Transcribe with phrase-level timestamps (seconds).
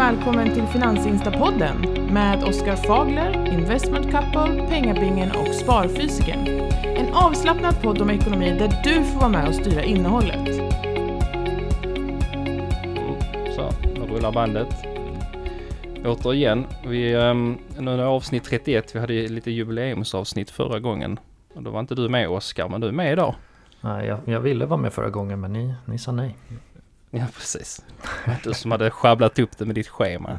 [0.00, 1.76] välkommen till Finansinstapodden
[2.12, 6.48] med Oskar Fagler, Investment Couple, Pengabingen och Sparfysiken.
[6.84, 10.56] En avslappnad podd om ekonomi där du får vara med och styra innehållet.
[13.56, 14.68] Så, nu rullar bandet.
[16.04, 18.94] Återigen, vi, um, nu är avsnitt 31.
[18.94, 21.18] Vi hade lite jubileumsavsnitt förra gången.
[21.54, 23.34] Och då var inte du med Oskar, men du är med idag.
[23.80, 26.36] Nej, jag, jag ville vara med förra gången men ni, ni sa nej.
[27.10, 27.84] Ja, precis.
[28.44, 30.38] Du som hade sjabblat upp det med ditt schema.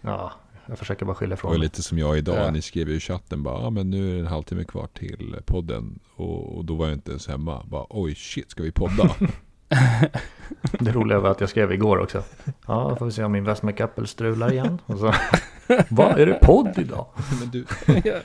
[0.00, 0.32] Ja,
[0.66, 1.60] jag försöker bara skylla Det ifrån mig.
[1.60, 2.36] lite som jag idag.
[2.36, 2.50] Ja.
[2.50, 5.36] Ni skrev ju i chatten bara, ah, men nu är det en halvtimme kvar till
[5.46, 5.98] podden.
[6.16, 7.64] Och, och då var jag inte ens hemma.
[7.68, 9.16] Bara, oj shit, ska vi podda?
[10.80, 12.22] Det roliga var att jag skrev igår också.
[12.66, 14.78] Ja, då får vi se om Investment Couple strular igen.
[14.86, 15.14] Och så,
[15.88, 17.06] vad är det podd idag?
[17.40, 17.64] men, du,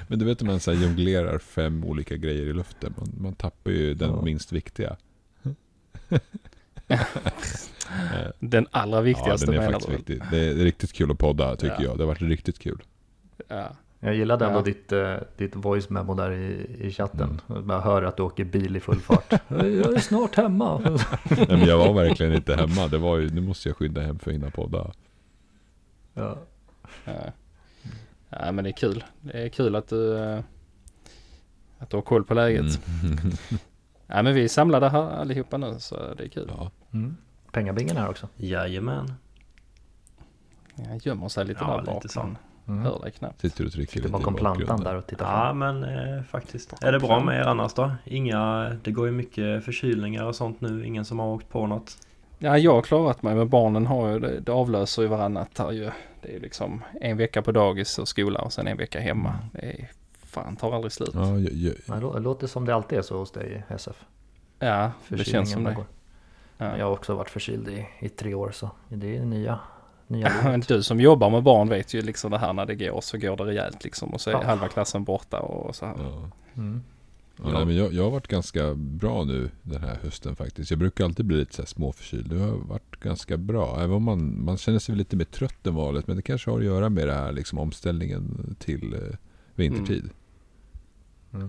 [0.08, 2.94] men du vet när man så här jonglerar fem olika grejer i luften.
[2.98, 4.22] Man, man tappar ju den Ja.
[4.22, 4.96] minst viktiga.
[7.90, 9.96] Eh, Den allra ja, viktigaste den är faktiskt du?
[9.96, 10.22] viktig.
[10.32, 11.84] Det är riktigt kul att podda tycker Ja.
[11.84, 11.98] jag.
[11.98, 12.82] Det har varit riktigt kul.
[13.48, 13.68] Ja.
[14.00, 14.64] Jag gillade ändå Ja.
[14.64, 17.42] ditt, eh, ditt voice memo där i, i chatten.
[17.48, 19.32] Jag bara hör att du åker bil i full fart.
[19.48, 20.80] jag är snart hemma.
[21.30, 22.88] Nej, men jag var verkligen inte hemma.
[22.88, 24.92] Det var ju, nu måste jag skynda hem för att hinna podda.
[26.14, 26.38] Ja.
[27.06, 27.14] Ja.
[28.30, 29.04] ja, men det är kul.
[29.22, 30.40] Det är kul att du, eh,
[31.80, 32.80] att du har koll på läget.
[33.04, 33.18] Mm.
[34.08, 36.52] Ja, men vi är samlade här allihopa nu så det är kul.
[36.58, 36.72] Ja.
[36.94, 37.18] Mm.
[37.56, 38.28] Pengabingen här också.
[38.38, 39.14] Jajamän.
[40.76, 42.38] Jag gömmer sig lite Ja, där lite bakom.
[42.68, 42.84] Mm.
[42.84, 43.42] Hör dig knappt.
[43.42, 45.58] Sitter och trycker Sitter lite bakom plantan där och tittar Ja fram.
[45.60, 45.84] men
[46.18, 46.74] eh, faktiskt.
[46.84, 47.92] Är det bra med er annars då?
[48.06, 50.86] Inga, det går ju mycket förkylningar och sånt nu.
[50.86, 51.98] Ingen som har åkt på något.
[52.40, 55.72] Ja, jag har klarat mig men barnen har ju, det, det avlöser ju varannat här
[55.72, 55.92] ju.
[56.22, 59.40] Det är ju liksom en vecka på dagis och skola och sen en vecka hemma.
[59.54, 59.90] Det är
[60.24, 61.10] fan tar aldrig slut.
[61.14, 63.96] Ja, Ja, jag, jag, Det lå- låter som det alltid är så hos dig SF.
[64.60, 65.74] det Förkylningen känns som det.
[65.74, 65.86] går.
[66.58, 66.78] Ja.
[66.78, 69.60] Jag har också varit förkyld i, i tre år så det är nya.
[70.68, 73.38] Du som jobbar med barn vet ju liksom det här när det går så går
[73.38, 74.44] det rejält liksom och så är Ja.
[74.44, 75.96] halva klassen borta och så här.
[76.00, 76.30] ja.
[76.58, 76.84] Mm.
[77.44, 80.72] Ja, nej, men jag, jag har varit ganska bra nu den här hösten faktiskt.
[80.72, 82.30] Jag brukar alltid bli lite så här småförkyld.
[82.30, 83.76] Det har varit ganska bra.
[83.78, 86.08] Även om man, man känner sig lite mer trött än vanligt.
[86.08, 89.18] Men det kanske har att göra med det här liksom, omställningen till eh,
[89.56, 90.00] vintertid.
[90.04, 90.14] Mm.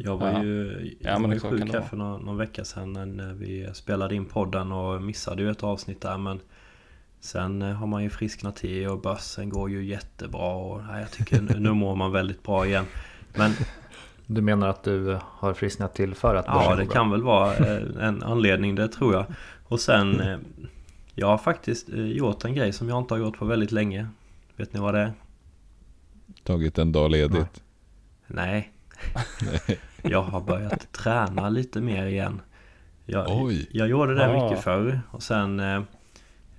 [0.00, 0.42] Jag var Ja.
[0.44, 3.32] ju, Ja, jag men var det ju sjuk här för någon, någon vecka sedan när
[3.32, 6.40] vi spelade in podden och missade ju ett avsnitt där men
[7.20, 11.10] Sen eh, har man ju frisknat till och börsen går ju jättebra och nej, jag
[11.10, 12.84] tycker nu, nu mår man väldigt bra igen.
[13.34, 13.52] Men
[14.26, 16.92] Du menar att du har frisknat till för att Ja, det bra?
[16.94, 19.24] kan väl vara eh, en anledning, det tror jag.
[19.68, 20.38] Och sen, eh,
[21.14, 24.06] jag har faktiskt gjort en grej som jag inte har gjort på väldigt länge.
[24.56, 25.12] Vet ni vad det är?
[26.44, 27.62] Tagit en dag ledigt.
[28.26, 28.72] Nej.
[30.02, 32.40] Jag har börjat träna lite mer igen.
[33.06, 33.68] Jag, Oj.
[33.72, 34.44] jag gjorde det Ah.
[34.44, 35.76] mycket förr och sen eh,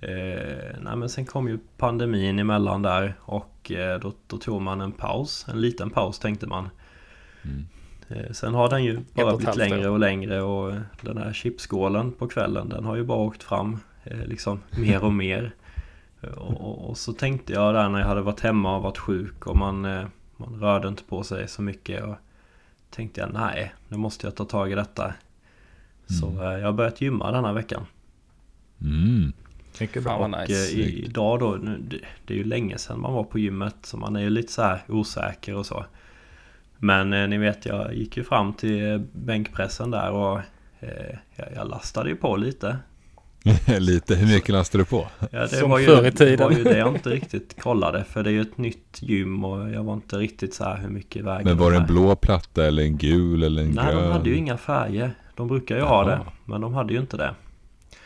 [0.00, 4.80] eh, nej, men sen kom ju pandemin emellan där och eh, då, då tog man
[4.80, 5.46] en paus.
[5.48, 6.68] En liten paus tänkte man.
[7.42, 7.66] Mm.
[8.08, 12.12] Eh, Sen har den ju bara blivit längre och längre och eh, den här chipskålen
[12.12, 15.54] på kvällen den har ju bara åkt fram eh, liksom mer och mer.
[16.36, 19.46] Och, och, och så tänkte jag där när jag hade varit hemma och varit sjuk
[19.46, 20.04] och man, eh,
[20.36, 22.14] man rörde inte på sig så mycket och
[22.90, 25.14] tänkte jag nej, nu måste jag ta tag i detta.
[26.20, 26.40] Så Mm.
[26.42, 27.86] eh, jag har börjat gymma denna veckan.
[28.80, 29.32] Mm.
[29.80, 30.12] Mycket bra.
[30.18, 30.70] Fan vad Och nice.
[30.76, 33.96] i- idag då, nu, det, det är ju länge sedan man var på gymmet så
[33.96, 35.84] man är ju lite så här osäker och så.
[36.78, 40.38] Men eh, ni vet jag gick ju fram till bänkpressen där och
[40.80, 42.78] eh, jag, jag lastade ju på lite.
[43.78, 44.14] lite.
[44.14, 45.06] Hur mycket lastar du på?
[45.30, 46.38] Ja, det Som var ju, förr i tiden.
[46.48, 49.70] var ju det jag inte riktigt kollade för det är ju ett nytt gym och
[49.70, 52.16] jag var inte riktigt så här hur mycket väger Men var de det en blå
[52.16, 54.02] platta eller en gul eller en Nej, grön?
[54.04, 55.10] de hade ju inga färger.
[55.36, 56.32] De brukar ju ha det, Jaha.
[56.44, 57.34] men de hade ju inte det.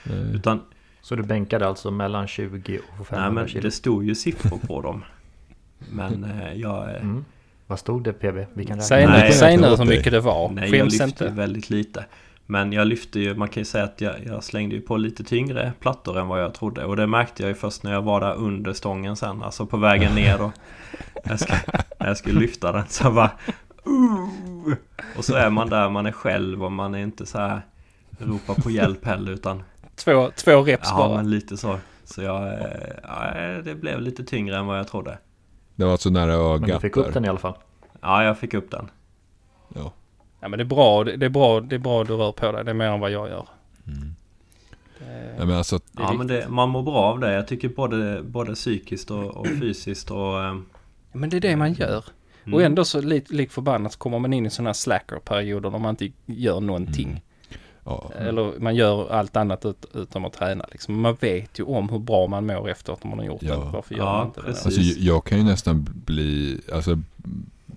[0.05, 0.35] Nej.
[0.35, 0.61] Utan
[1.03, 3.63] Så du bänkade alltså mellan 20 och 500 Nej men kilo?
[3.63, 5.05] det stod ju siffror på dem.
[5.91, 6.89] Men eh, jag...
[6.91, 7.25] eh, Mm.
[7.67, 8.25] Vad stod det PB?
[8.55, 8.81] Vi kan räkna.
[8.83, 10.49] Säg Nej, nu, säg jag nu hur mycket det var.
[10.51, 11.25] Nej jag Skäms lyfte inte.
[11.25, 12.05] ju väldigt lite.
[12.53, 15.25] Men jag lyfte ju, man kan ju säga att jag, jag slängde ju på lite
[15.25, 16.85] tyngre plattor än vad jag trodde.
[16.85, 19.43] Och det märkte jag ju först när jag var där under stången sen.
[19.43, 20.53] Alltså på vägen ner då.
[21.25, 21.55] Jag ska,
[22.01, 23.31] när jag skulle lyfta den så jag bara...
[23.87, 24.75] Uh!
[25.17, 27.61] Och så är man där, man är själv och man är inte så här
[28.19, 29.63] ropar på hjälp heller utan
[29.97, 31.17] Två, två reps Ja bara.
[31.17, 31.79] men lite så.
[32.05, 32.47] Så jag...
[32.49, 32.59] eh,
[33.03, 33.35] Ja,
[33.65, 35.19] det blev lite tyngre än vad jag trodde.
[35.75, 37.01] Det var så nära ögat Men du fick där.
[37.03, 37.55] upp den i alla fall.
[38.01, 38.91] Ja, jag fick upp den.
[39.75, 39.93] Ja.
[40.43, 42.65] Ja men det är bra, det är bra, det är bra du rör på dig.
[42.65, 43.47] Det är mer än vad jag gör.
[43.87, 44.15] Mm.
[44.99, 47.33] Det- Ja, men alltså, Det Ja men det, man mår bra av det.
[47.33, 50.43] Jag tycker både, både psykiskt och, och fysiskt och...
[50.45, 50.65] ehm,
[51.13, 52.05] Men det är det man gör.
[52.45, 52.55] mm.
[52.55, 55.79] Och ändå så lik, lik förbannat så kommer man in i sådana här slacker-perioder när
[55.79, 57.23] man inte gör någonting.
[57.85, 58.11] Ja.
[58.19, 61.01] Eller man gör allt annat ut, utom att träna liksom.
[61.01, 63.55] Man vet ju om hur bra man mår efteråt om man har gjort Ja.
[63.57, 63.71] det.
[63.73, 64.47] Varför gör Ja, man inte det?
[64.47, 64.63] precis.
[64.65, 64.69] då?
[64.69, 66.99] Alltså jag, jag kan ju nästan bli, alltså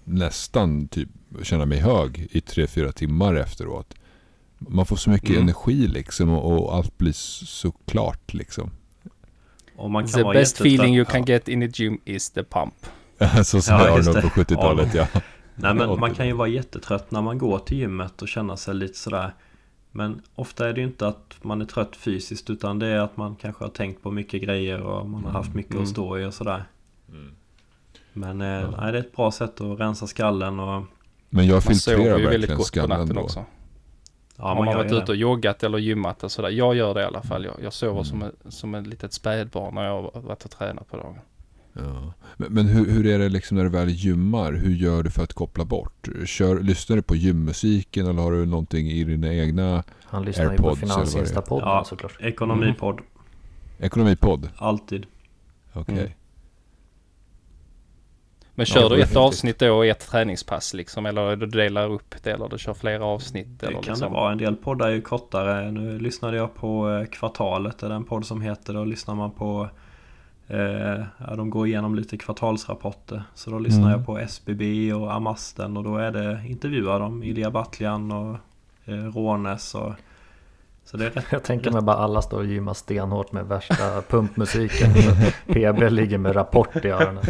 [0.03, 1.09] nästan typ
[1.43, 3.93] känna mig hög i tre fyra timmar efteråt.
[4.57, 5.41] Man får så mycket Mm.
[5.41, 7.11] energi liksom och, och allt blir
[7.45, 8.71] så, klart liksom.
[9.75, 10.73] Och man kan The vara best jättetrött.
[10.79, 11.33] feeling you can Ja.
[11.33, 12.73] get in the gym is the pump.
[13.45, 14.29] så som Ja, just Arnold det.
[14.29, 15.07] på 70-talet ja.
[15.55, 16.15] Nej men man 80.
[16.15, 19.33] kan ju vara jättetrött när man går till gymmet och känna sig lite sådär
[19.91, 23.17] Men ofta är det ju inte att man är trött fysiskt utan det är att
[23.17, 25.83] man kanske har tänkt på mycket grejer och man har haft mycket Mm.
[25.83, 26.63] att stå i och sådär
[28.13, 28.71] Men eh, Ja.
[28.81, 30.83] nej, det är ett bra sätt att rensa skallen och
[31.35, 33.21] Men jag Man filtrerar ju väldigt verkligen på skallen natten då.
[33.21, 33.45] också.
[34.37, 36.49] Ja Har man man gör varit ju ute och joggat eller gymmat och sådär.
[36.49, 37.45] Jag gör det i alla fall.
[37.45, 38.05] Jag, jag sover Mm.
[38.05, 41.15] som, ett, som ett litet spädbarn när jag har varit och tränat på dagen.
[41.73, 42.13] Ja.
[42.37, 44.53] Men, men hur, hur är det liksom när du väl gymmar?
[44.53, 46.07] Hur gör du för att koppla bort?
[46.25, 50.49] Kör, lyssnar du på gymmusiken eller har du någonting i dina egna Han lyssnar ju
[50.51, 50.95] Airpods på det är.
[50.95, 51.83] Finansinstapodden Ja.
[51.83, 52.17] såklart.
[52.21, 52.99] Ekonomipodd,
[53.79, 54.49] ekonomipodd?
[54.57, 55.05] alltid
[55.73, 55.95] Okej.
[55.99, 56.11] Mm.
[58.57, 61.05] Men Ja, kör du ett avsnitt då och ett träningspass liksom?
[61.05, 63.47] Eller är du delar upp det eller du kör flera avsnitt?
[63.59, 64.09] Det eller kan liksom?
[64.09, 64.31] det vara.
[64.31, 65.71] En del poddar är ju kortare.
[65.71, 68.73] Nu lyssnade jag på eh, Kvartalet, är det en podd som heter.
[68.73, 69.69] Då lyssnar man på
[70.47, 70.57] eh,
[71.27, 73.23] ja, De går igenom lite kvartalsrapporter.
[73.33, 73.91] Så då lyssnar Mm.
[73.91, 78.35] jag på SBB och Amasten och då är det intervjuar de Ilja Batljan och
[78.85, 79.91] eh, Rånes och
[80.85, 84.01] Så det är rätt Jag tänker mig bara alla står och gymmar stenhårt med värsta
[84.09, 84.89] pumpmusiken.
[85.47, 87.23] PB ligger med rapport i öronen.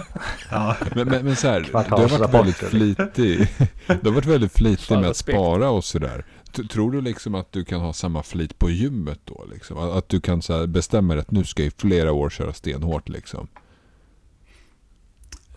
[0.50, 3.48] ja, Men, men, men så här, du har varit väldigt flitig.
[3.86, 6.24] Du har varit väldigt flitig med att spara och sådär.
[6.72, 9.44] Tror du liksom att du kan ha samma flit på gymmet då?
[9.52, 9.78] Liksom?
[9.78, 12.52] Att du kan så här bestämma dig att nu ska jag i flera år köra
[12.52, 13.48] stenhårt liksom?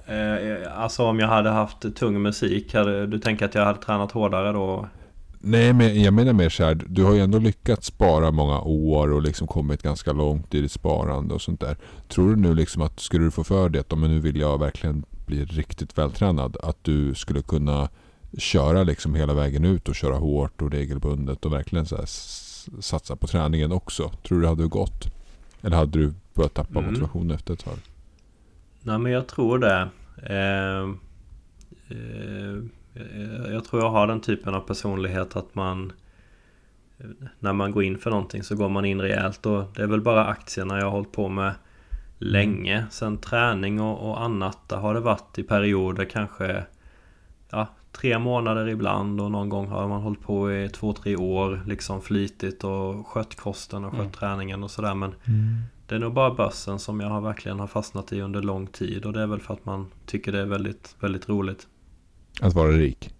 [0.05, 4.11] eh, Alltså om jag hade haft tung musik, hade, du tänker att jag hade tränat
[4.11, 4.87] hårdare då?
[5.43, 6.75] Nej, men jag menar mer så här.
[6.87, 10.71] Du har ju ändå lyckats spara många år och liksom kommit ganska långt i ditt
[10.71, 11.77] sparande och sånt där.
[12.07, 14.59] Tror du nu liksom att skulle du få för dig att om nu vill jag
[14.59, 16.57] verkligen bli riktigt vältränad.
[16.63, 17.89] Att du skulle kunna
[18.37, 22.05] köra liksom hela vägen ut och köra hårt och regelbundet och verkligen så här
[22.81, 24.11] satsa på träningen också.
[24.27, 25.05] Tror du det hade gått?
[25.61, 26.91] Eller hade du börjat tappa Mm.
[26.91, 27.77] motivation efter ett tag?
[28.81, 29.89] Nej men jag tror det.
[30.23, 30.89] Eh,
[31.89, 32.71] eh, jag
[33.71, 35.93] tror jag har den typen av personlighet att man
[37.39, 40.01] När man går in för någonting så går man in rejält och det är väl
[40.01, 41.53] bara aktierna jag har hållit på med
[42.17, 42.85] länge.
[42.89, 46.63] Sen träning och, och annat där har det varit i perioder kanske
[47.49, 51.61] Ja, tre månader ibland och någon gång har man hållit på i två, tre år
[51.67, 54.11] liksom flitigt och skött kosten och skött Mm.
[54.11, 55.15] träningen och sådär men
[55.87, 59.05] det är nog bara börsen som jag har verkligen har fastnat i under lång tid
[59.05, 61.67] och det är väl för att man tycker det är väldigt, väldigt roligt.
[62.41, 63.13] Att vara rik?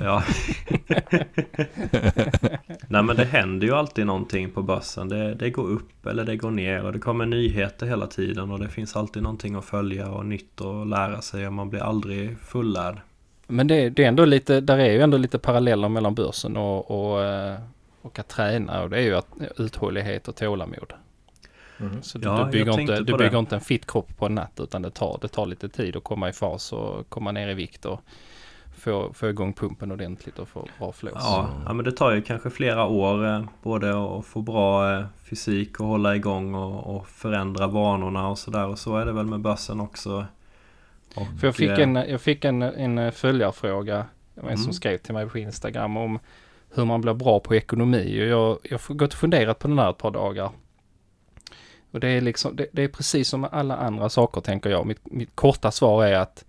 [0.00, 0.22] Ja.
[2.88, 5.08] Nej men det händer ju alltid någonting på börsen.
[5.08, 8.60] Det, det går upp eller det går ner och det kommer nyheter hela tiden och
[8.60, 12.38] det finns alltid någonting att följa och nytt att lära sig och man blir aldrig
[12.38, 13.00] fullärd.
[13.46, 16.90] Men det, det är ändå lite, där är ju ändå lite paralleller mellan börsen och,
[16.90, 17.56] och, eh,
[18.02, 20.92] och att träna och det är ju att uthållighet och tålamod.
[21.80, 22.02] Mm.
[22.02, 24.82] Så Ja, du, bygger, inte, du bygger inte en fit kropp på en natt utan
[24.82, 27.84] det tar, det tar lite tid att komma i fas och komma ner i vikt
[27.84, 28.00] och
[28.78, 31.12] få, få igång pumpen ordentligt och få bra flow.
[31.16, 35.04] Ja, ja men det tar ju kanske flera år eh, både att få bra eh,
[35.24, 39.26] fysik och hålla igång och, och förändra vanorna och sådär och så är det väl
[39.26, 40.26] med börsen också.
[41.14, 44.72] Och, För jag fick eh, en, jag fick en, en följarfråga, en som Mm.
[44.72, 46.18] skrev till mig på Instagram om
[46.74, 49.78] hur man blir bra på ekonomi och jag, jag har gått och funderat på den
[49.78, 50.50] här ett par dagar.
[51.90, 54.86] Och det är liksom, det, det är precis som med alla andra saker tänker jag.
[54.86, 56.44] Mitt, mitt korta svar är att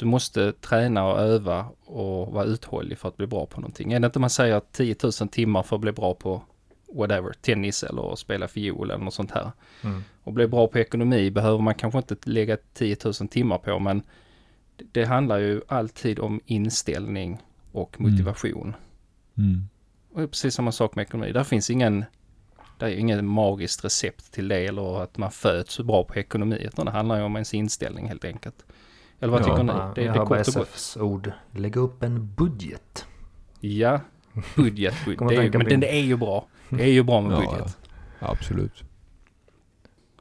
[0.00, 3.92] du måste träna och öva och vara uthållig för att bli bra på någonting.
[3.92, 6.42] Är det inte man säger 10 000 timmar för att bli bra på
[6.94, 9.52] whatever, tennis eller spela fiol eller något sånt här.
[9.84, 10.02] Mm.
[10.22, 14.02] Och bli bra på ekonomi behöver man kanske inte lägga 10 000 timmar på men
[14.92, 17.38] det- handlar ju alltid om inställning
[17.72, 18.12] och Mm.
[18.12, 18.74] motivation.
[19.38, 19.64] Mm.
[20.12, 21.32] Och det är precis samma sak med ekonomi.
[21.32, 22.04] Där finns ingen,
[22.78, 26.56] det är ingen magiskt recept till det eller att man föds så bra på ekonomi
[26.60, 28.64] utan det handlar ju om ens inställning helt enkelt.
[29.20, 29.72] Eller vad Ja, tycker ni?
[29.72, 30.68] ja, Det, det jag är har bara kort och gott.
[30.68, 31.32] SFs ord.
[31.52, 33.06] Lägga upp en budget.
[33.60, 34.00] Ja,
[34.56, 34.94] budget.
[35.04, 35.28] budget.
[35.28, 36.46] Det är, tänka men den är ju bra.
[36.68, 37.78] Det är ju bra med Ja, budget.
[38.18, 38.84] Absolut.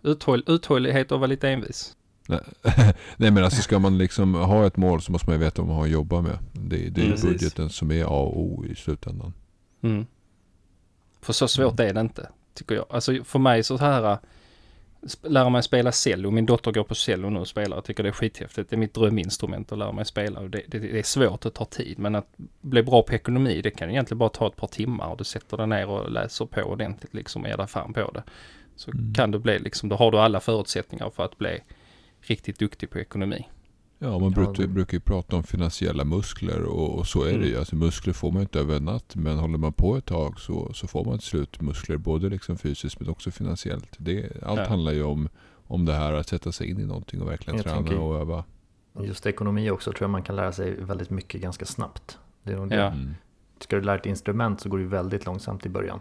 [0.04, 1.96] Uthåll, uthållighet och vara lite envis.
[2.28, 2.40] Nej,
[3.18, 5.68] Nej men alltså ska man liksom ha ett mål så måste man ju veta vad
[5.68, 6.38] man har att jobba med.
[6.54, 7.30] Det, det är ju Precis.
[7.30, 9.34] budgeten som är A och O i slutändan.
[9.82, 10.06] Mm.
[11.22, 12.86] För så svårt är det inte, tycker jag.
[12.90, 14.18] Alltså för mig så här,
[15.22, 16.32] lära mig spela cello.
[16.32, 18.70] Min dotter går på cello nu och spelar och tycker det är skithäftigt.
[18.70, 20.40] Det är mitt dröminstrument att lära mig spela.
[20.40, 22.00] Och det, det, det är svårt, det tar tid.
[22.00, 22.28] Men att
[22.62, 25.08] bli bra på ekonomi, det kan egentligen bara ta ett par timmar.
[25.08, 28.12] Och du sätter dig ner och läser på ordentligt liksom och ger dig fan på
[28.12, 28.24] det.
[28.76, 29.14] Så Mm.
[29.14, 31.60] kan du bli liksom, då har du alla förutsättningar för att bli
[32.22, 33.48] riktigt duktig på ekonomi.
[34.02, 37.36] Ja, man brukar, det- brukar ju prata om finansiella muskler och, och så är det
[37.36, 37.48] Mm.
[37.48, 37.58] ju.
[37.58, 40.74] Alltså muskler får man inte över en natt men håller man på ett tag så,
[40.74, 43.96] så får man till slut muskler både liksom fysiskt men också finansiellt.
[43.98, 44.66] Det, allt Ja.
[44.68, 45.30] handlar ju om,
[45.68, 48.20] om det här att sätta sig in i någonting och verkligen Jag träna tänker- och
[48.20, 48.44] öva.
[49.02, 52.18] Just ekonomi också tror jag man kan lära sig väldigt mycket ganska snabbt.
[52.44, 52.76] Det är nog det.
[52.76, 52.88] Ja.
[52.88, 53.16] Mm.
[53.60, 56.00] Ska du lära dig ett instrument så går det väldigt långsamt i början.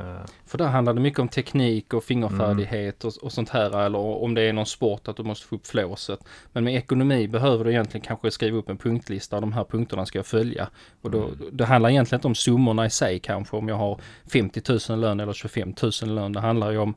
[0.00, 3.84] Eh, För där handlar det mycket om teknik och fingerfärdighet och, och sånt här.
[3.86, 6.20] Eller om det är någon sport att du måste få upp flåset.
[6.52, 9.40] Men med ekonomi behöver du egentligen kanske skriva upp en punktlista.
[9.40, 10.68] De här punkterna ska jag följa.
[11.02, 13.56] Och då, det handlar egentligen inte om summorna i sig kanske.
[13.56, 14.00] Om jag har
[14.32, 16.32] 50 000 lön eller 25 000 lön.
[16.32, 16.94] Det handlar ju om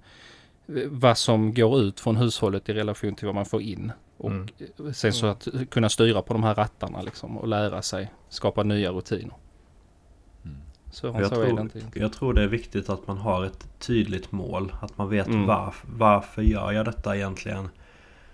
[0.68, 3.92] eh, vad som går ut från hushållet i relation till vad man får in.
[4.18, 4.94] Och Mm.
[4.94, 8.92] sen så att kunna styra på de här rattarna liksom och lära sig skapa nya
[8.92, 9.34] rutiner.
[10.98, 11.80] Så, Jag är det tror, inte.
[11.94, 14.72] jag tror det är viktigt att man har ett tydligt mål.
[14.82, 15.46] Att man vet Mm.
[15.46, 17.70] varf, varför gör jag detta egentligen?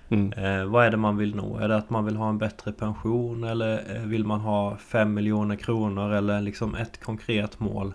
[0.10, 0.34] Mm.
[0.34, 1.58] Eh, vad är det man vill nå?
[1.58, 3.44] Är det att man vill ha en bättre pension?
[3.44, 6.12] Eller eh, vill man ha 5 miljoner kronor?
[6.14, 7.94] Eller liksom ett konkret mål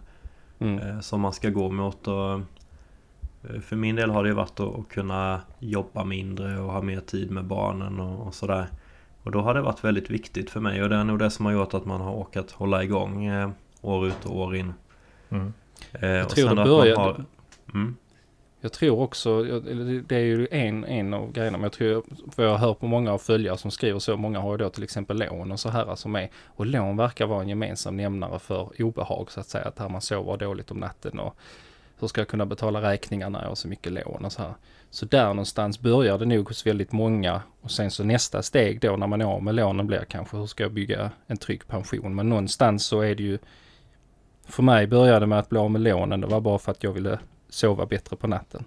[0.61, 0.79] Mm.
[0.79, 2.09] eh, som man ska gå mot.
[2.09, 2.41] Och, eh,
[3.63, 7.01] för min del har det ju varit att, att kunna jobba mindre och ha mer
[7.01, 8.67] tid med barnen och, och sådär.
[9.23, 11.47] Och då har det varit väldigt viktigt för mig och det är nog det som
[11.47, 13.51] har gjort att man har orkat hålla igång eh,
[13.83, 14.75] år ut och år in.
[15.29, 15.53] mm.
[15.93, 17.25] Eh, tror det har-
[17.75, 17.97] Mm.
[18.61, 22.59] Jag tror också, det- är ju en, en av grejerna, men jag tror, för jag
[22.59, 25.53] hör på många av följare som skriver så, många har ju då till exempel lån
[25.53, 29.41] och så här som är, och lån verkar vara en gemensam nämnare för obehag så
[29.41, 31.37] att säga, att här man sover dåligt om natten och
[32.01, 34.55] hur ska jag kunna betala räkningar när jag har så mycket lån och så här.
[34.91, 38.97] Så där någonstans börjar det nog hos väldigt många och sen så nästa steg då
[38.97, 42.15] när man är av med lånen blir kanske hur ska jag bygga en trygg pension.
[42.15, 43.39] Men någonstans så är det ju,
[44.49, 46.83] för mig började det med att bli av med lånen, det var bara för att
[46.85, 48.65] jag ville sova bättre på natten.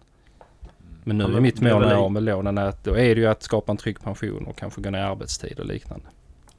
[1.03, 2.91] Men nu Ja, är mitt mål när väl jag är av med lånen att då
[2.97, 5.65] är det ju att skapa en trygg pension och kanske gå ner i arbetstid och
[5.65, 6.05] liknande.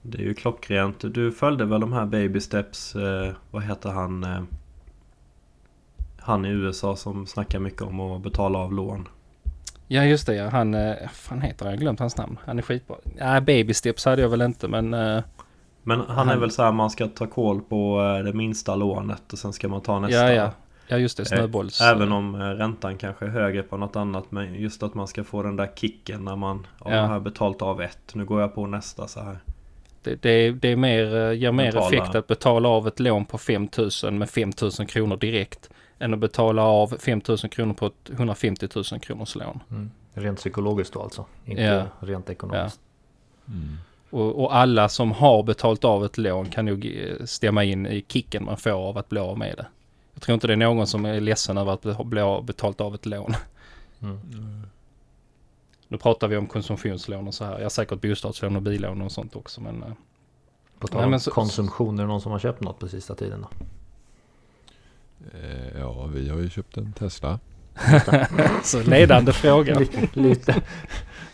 [0.03, 1.15] Det är ju klockrent.
[1.15, 4.25] Du följde väl de här baby steps, eh, vad heter han?
[4.25, 4.43] Eh,
[6.19, 9.09] han i USA som snackar mycket om att betala av lån.
[9.89, 11.73] Ja just det ja, han, eh, fan heter han?
[11.73, 12.39] Jag har glömt hans namn.
[12.45, 12.97] Han är skitbra.
[13.19, 15.23] Nej, baby steps hade jag väl inte men eh,
[15.83, 19.33] Men han är väl så här man ska ta koll på eh, det minsta lånet
[19.33, 20.17] och sen ska man ta nästa.
[20.17, 20.51] ja ja.
[20.89, 21.81] Ja just det, Eh, snöbolls...
[21.81, 25.25] Även om eh, räntan kanske är högre på något annat men just att man ska
[25.25, 26.95] få den där kicken när man ja.
[26.95, 27.07] Ja.
[27.07, 28.15] har betalt av ett.
[28.15, 29.39] Nu går jag på nästa så här.
[30.03, 31.87] Det, det, är- det är mer, ger mer Betala.
[31.87, 35.71] effekt att betala av ett lån på 5000 med 5000 kronor direkt.
[35.99, 39.61] Än att betala av 5000 kronor på ett 150 000 kronors lån.
[39.71, 39.91] Mm.
[40.15, 41.85] Rent psykologiskt då alltså, inte Ja.
[42.01, 42.81] rent ekonomiskt.
[43.49, 43.77] Mm.
[44.13, 48.05] Och, och alla som har betalt av ett lån kan nog eh, stämma in i
[48.09, 49.67] kicken man får av att bli av med det.
[50.15, 52.95] Jag tror inte det är någon som är ledsen över att bli- av- betalt av
[52.95, 53.35] ett lån.
[54.03, 54.63] Mm.
[55.89, 57.57] Nu pratar vi om konsumtionslån och så här.
[57.57, 59.83] Jag har säkert bostadslån och billån och sånt också men...
[59.83, 59.89] eh,
[60.79, 63.65] På tal om konsumtion, är det någon som har köpt något på sista tiden då?
[65.39, 67.39] Eh, ja, vi har ju köpt en Tesla.
[68.63, 69.79] Så ledande fråga.
[69.79, 70.63] lite, lite,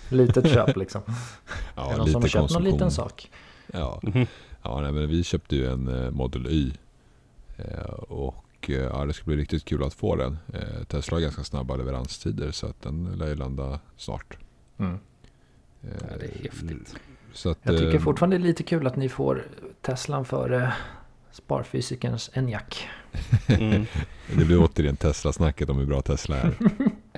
[0.09, 1.03] litet köp liksom.
[1.75, 3.31] Ja, är det någon som har köpt någon liten sak?
[3.73, 4.27] Ja, Mhm.
[4.63, 6.73] ja nej, men vi köpte ju en eh, Model Y.
[7.57, 10.39] Eh, och eh, ja, det ska bli riktigt kul att få den.
[10.89, 14.37] Tesla har ganska snabba leveranstider så att den lär ju landa snart.
[14.79, 14.99] Mm.
[15.81, 15.89] Ja,
[16.21, 16.95] det är häftigt.
[17.33, 19.47] Så att, Jag tycker fortfarande det är lite kul att ni får
[19.83, 20.73] Teslan före
[21.33, 22.89] sparfysikerns Enyaq.
[23.47, 23.87] Mm.
[24.37, 26.55] Det blir återigen Tesla-snacket om hur bra Tesla är.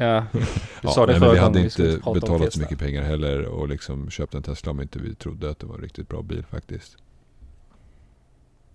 [0.01, 0.39] Ja, du
[0.83, 3.69] Ja, sa det nej, men vi hade vi inte betalat så mycket pengar heller och
[3.69, 6.45] liksom köpt en Tesla om inte vi trodde att det var en riktigt bra bil
[6.51, 6.97] faktiskt.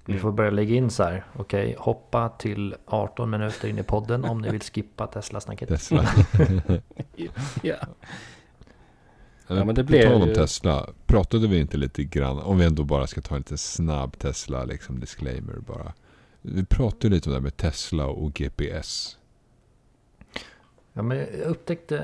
[0.05, 4.25] Vi får börja lägga in så här, okej, hoppa till 18 minuter in i podden
[4.25, 5.69] om ni vill skippa Tesla-snacket.
[5.69, 6.09] Tesla.
[7.61, 7.75] Ja.
[9.47, 12.57] Ja, men det på blev tal om ju- Tesla, pratade vi inte lite grann, om
[12.57, 15.93] vi ändå bara ska ta en lite snabb Tesla, liksom disclaimer bara.
[16.41, 19.17] Vi pratade lite om det här med Tesla och GPS.
[20.97, 22.03] Ja, men jag upptäckte,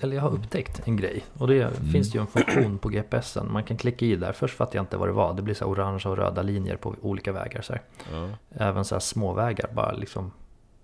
[0.00, 1.24] eller jag har upptäckt en grej.
[1.38, 3.52] Och det finns ju en funktion på GPSen.
[3.52, 4.32] Man kan klicka i där.
[4.32, 5.34] Först fattade jag inte vad det var.
[5.34, 7.62] Det blir så orange och röda linjer på olika vägar.
[7.62, 7.74] Så.
[8.12, 8.28] Ja.
[8.50, 10.30] Även så här små vägar, bara liksom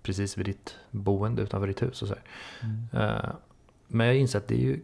[0.03, 2.23] precis vid ditt boende utanför ditt hus och så här.
[3.25, 3.29] Eh,
[3.87, 4.79] Men jag insett att det är ju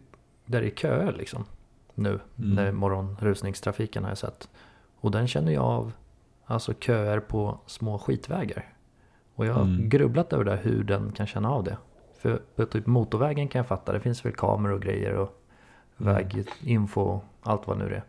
[0.46, 1.44] där det är köer liksom.
[1.94, 2.54] Nu Mm.
[2.54, 4.48] när morgonrusningstrafiken har jag sett.
[5.00, 5.92] Och den känner jag av,
[6.44, 8.72] alltså köer på små skitvägar.
[9.34, 9.88] Och jag har Mm.
[9.88, 11.76] grubblat över det, hur den kan känna av det.
[12.22, 15.38] För på typ motorvägen kan jag fatta, det finns väl kameror och grejer och
[16.00, 16.14] Mm.
[16.14, 18.04] väginfo och allt vad nu det är.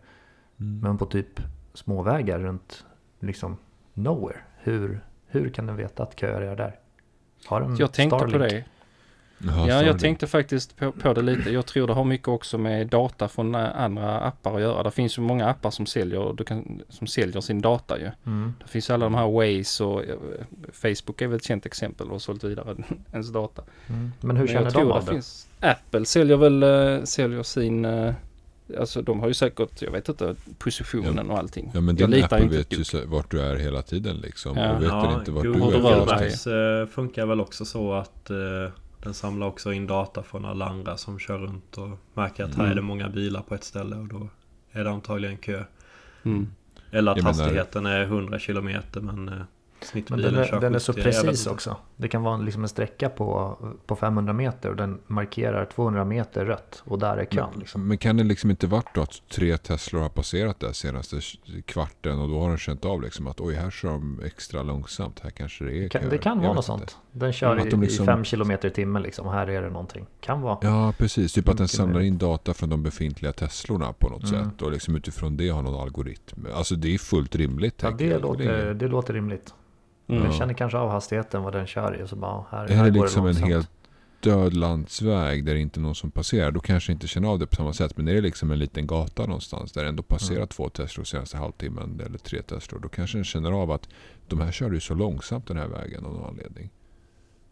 [0.60, 0.79] Mm.
[0.79, 1.39] Men på typ
[1.74, 2.86] småvägar runt
[3.20, 3.58] liksom
[3.93, 6.79] nowhere, hur, hur kan den veta att köer är där?
[7.46, 8.51] Har den Jag tänkte på Starlink?
[8.51, 8.65] det.
[9.43, 11.51] Ja, jag tänkte faktiskt på, på det lite.
[11.51, 14.83] Jag tror det har mycket också med data från eh, andra appar att göra.
[14.83, 18.12] Det finns ju många appar som säljer, du kan, som säljer sin data ju.
[18.25, 18.53] Mm.
[18.63, 20.15] Det finns alla de här Waze och eh,
[20.71, 22.75] Facebook är väl ett känt exempel och sålt vidare
[23.12, 23.63] ens data.
[23.88, 24.12] Mm.
[24.21, 27.43] Men hur Men känner jag de tror av det finns, Apple säljer väl eh, säljer
[27.43, 27.85] sin,
[28.79, 31.71] alltså de har ju säkert, jag vet inte, positionen och allting.
[31.73, 34.57] Ja men jag din litar Apple inte vet ju vart du är hela tiden liksom.
[34.57, 34.75] Ja.
[34.75, 35.81] Och vet den inte vart du Google är.
[35.81, 36.79] rör för dig.
[36.79, 38.31] Maps funkar väl också så att
[39.03, 42.60] den samlar också in data från alla andra som kör runt och märker att här
[42.60, 42.72] Mm.
[42.72, 44.27] är det många bilar på ett ställe och då
[44.72, 45.63] är det antagligen kö.
[46.24, 46.48] Mm.
[46.91, 49.45] Eller att Jag menar- hastigheten är 100 km men eh, Men
[49.81, 51.01] snittbilen den är, kör den är så 70.
[51.01, 51.77] Jag vet precis också.
[51.95, 56.45] Det kan vara liksom en sträcka på, på 500 meter och den markerar 200 meter
[56.45, 57.50] rött och där är kön.
[57.60, 57.88] Liksom.
[57.88, 61.19] Men kan det liksom inte varit då att tre Teslor har passerat där senaste
[61.65, 65.19] kvarten och då har den känt av liksom att oj här kör de extra långsamt.
[65.24, 66.12] Här kanske det är Kan, köer.
[66.12, 66.98] det kan vara något sånt.
[67.15, 69.27] Den kör Att i, de liksom- i 5 kilometer i timmen liksom.
[69.27, 70.05] Här är det någonting.
[70.22, 70.58] Kan vara.
[70.62, 74.43] Ja precis, typ att den samlar in data från de befintliga Teslorna på något Mm.
[74.50, 74.62] sätt.
[74.62, 76.46] Och liksom utifrån det har någon algoritm.
[76.53, 77.75] Alltså det är fullt rimligt.
[77.84, 78.22] Ja, det, jag.
[78.22, 79.53] låter, det låter rimligt.
[80.08, 80.22] Mm.
[80.24, 80.38] Den Ja.
[80.38, 82.91] känner kanske av hastigheten vad den kör i och så bara här, Är här det
[82.91, 83.70] går liksom en helt
[84.20, 86.51] död landsväg där det inte är någon som passerar.
[86.51, 87.98] Då kanske inte känner av det på samma sätt.
[87.98, 90.48] Men är det liksom en liten gata någonstans där det ändå passerar Mm.
[90.48, 92.01] två Teslor senaste halvtimmen.
[92.05, 92.79] Eller tre Teslor.
[92.79, 93.89] Då kanske den känner av att
[94.27, 96.70] de här kör ju så långsamt den här vägen av någon anledning.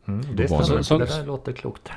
[0.08, 1.90] Mm, det det- så- det där låter klokt.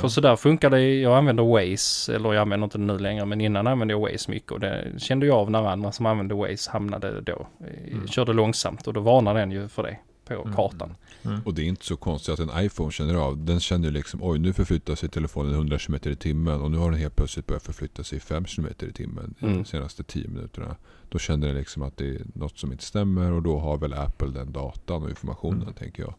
[0.00, 3.26] För så där funkar det, jag använder Waze, eller jag använder inte det nu längre,
[3.26, 6.34] men innan använde jag Waze mycket och det kände jag av när andra som använde
[6.34, 8.06] Waze hamnade då, eh, Mm.
[8.08, 9.96] körde långsamt och då varnar den ju för det
[10.28, 10.54] på Mm.
[10.56, 10.94] kartan.
[11.24, 11.40] Mm.
[11.44, 13.44] Och det är inte så konstigt att en iPhone känner av.
[13.44, 16.60] Den känner ju liksom oj nu förflyttar sig telefonen 100 km i timmen.
[16.60, 19.56] Och nu har den helt plötsligt börjat förflytta sig 5 km i timmen Mm.
[19.58, 20.76] de senaste 10 minuterna.
[21.08, 23.32] Då känner den liksom att det är något som inte stämmer.
[23.32, 25.74] Och då har väl Apple den datan och informationen Mm.
[25.74, 26.14] tänker jag.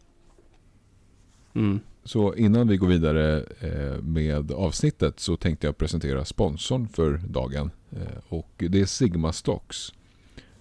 [1.53, 1.79] Mm.
[2.03, 7.72] Så innan vi går vidare eh, med avsnittet så tänkte jag presentera sponsorn för dagen.
[7.92, 9.94] Eh, och det är Sigma Stocks.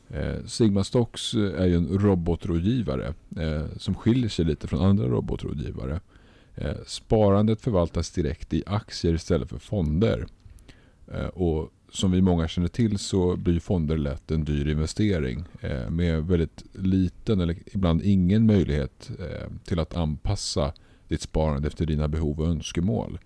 [0.08, 3.14] Eh, Sigma Stocks är ju en robotrådgivare
[3.76, 6.00] som skiljer sig lite från andra robotrådgivare.
[6.86, 10.26] Sparandet förvaltas direkt i aktier istället för fonder.
[11.32, 16.26] Och som vi många känner till så blir fonder lätt en dyr investering eh, med
[16.26, 20.72] väldigt liten eller ibland ingen möjlighet eh, till att anpassa
[21.08, 23.18] ditt sparande efter dina behov och önskemål.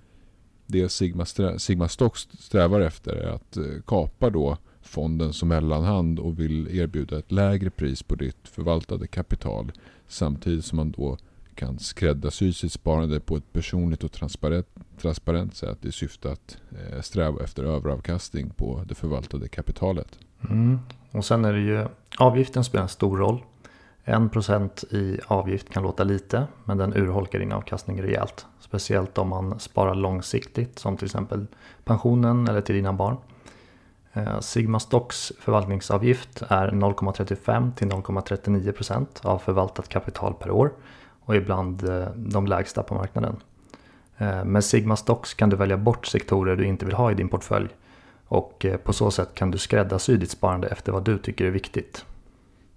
[0.66, 6.18] Det Sigma, strä, Sigma Stocks strävar efter är att eh, kapa då fonden som mellanhand
[6.18, 9.72] och vill erbjuda ett lägre pris på ditt förvaltade kapital
[10.08, 11.18] samtidigt som man då
[11.54, 14.68] kan skräddarsy sitt sparande på ett personligt och transparent,
[15.00, 20.18] transparent sätt i syfte att eh, sträva efter överavkastning på det förvaltade kapitalet.
[20.50, 20.78] Mm.
[21.10, 21.86] Och sen är det ju,
[22.18, 23.42] avgiften spelar en stor roll.
[24.04, 28.46] 1% i avgift kan låta lite, men den urholkar din avkastning rejält.
[28.60, 31.46] Speciellt om man sparar långsiktigt, som till exempel
[31.84, 33.16] pensionen eller till dina barn.
[34.12, 40.72] Eh, Sigma Stocks förvaltningsavgift är 0,35 till 0,39% av förvaltat kapital per år
[41.24, 43.36] och ibland eh, de lägsta på marknaden.
[44.18, 47.28] Eh, med Sigma Stocks kan du välja bort sektorer du inte vill ha i din
[47.28, 47.68] portfölj
[48.26, 51.50] och eh, på så sätt kan du skräddarsy ditt sparande efter vad du tycker är
[51.50, 52.04] viktigt.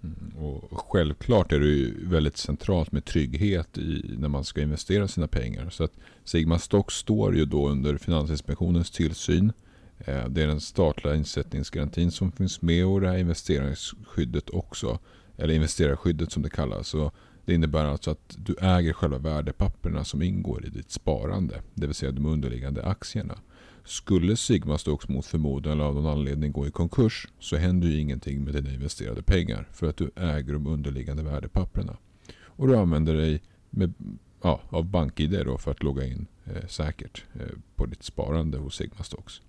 [0.04, 5.08] Mm, och självklart är det ju väldigt centralt med trygghet i, när man ska investera
[5.08, 5.70] sina pengar.
[5.70, 9.52] Så att Sigma Stocks står ju då under Finansinspektionens tillsyn.
[10.00, 15.00] Eh, det är den statliga insättningsgarantin som finns med och det här investeringsskyddet också.
[15.38, 16.88] Eller investerarskyddet som det kallas.
[16.88, 17.12] Så
[17.48, 21.62] det innebär alltså att du äger själva värdepapperna som ingår i ditt sparande.
[21.74, 23.38] Det vill säga de underliggande aktierna.
[23.84, 28.00] Skulle Sigma Stocks mot förmodan eller av någon anledning gå i konkurs så händer ju
[28.00, 31.98] ingenting med dina investerade pengar för att du äger de underliggande värdepapperna.
[32.44, 33.94] Och du använder dig med,
[34.42, 38.76] ja, av BankID då för att logga in eh, säkert eh, på ditt sparande hos
[38.76, 39.42] Sigma Stocks.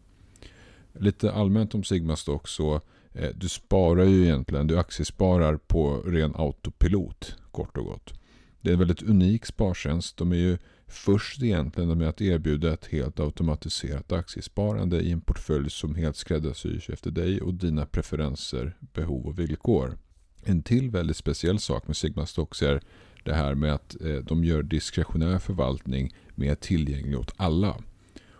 [0.92, 2.80] Lite allmänt om Sigma Stocks så
[3.18, 8.14] Eh, du sparar ju egentligen, du aktiesparar på ren autopilot kort och gott.
[8.60, 10.16] Det är en väldigt unik spartjänst.
[10.16, 15.70] De är ju först egentligen med att erbjuda ett helt automatiserat aktiesparande i en portfölj
[15.70, 19.98] som helt skräddarsyrs efter dig och dina preferenser, behov och villkor.
[20.44, 22.80] En till väldigt speciell sak med Sigma Stocks är
[23.24, 27.76] det här med att eh, de gör diskretionär förvaltning mer tillgänglig åt alla.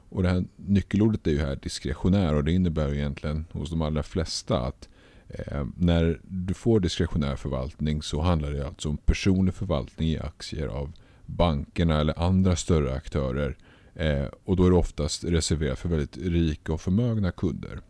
[0.08, 3.82] Och det här nyckelordet är ju här diskretionär och det innebär ju egentligen hos de
[3.82, 4.88] allra flesta att
[5.28, 10.66] eh, när du får diskretionär förvaltning så handlar det alltså om personlig förvaltning i aktier
[10.66, 10.92] av
[11.26, 13.56] bankerna eller andra större aktörer.
[13.94, 17.80] Eh, och då är det oftast reserverat för väldigt rika och förmögna kunder.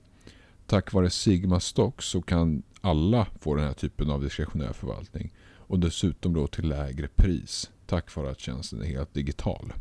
[0.67, 5.33] Tack vare Sigma Stocks så kan alla få den här typen av diskretionär förvaltning.
[5.57, 7.71] Och dessutom då till lägre pris.
[7.87, 9.73] Tack vare att tjänsten är helt digital.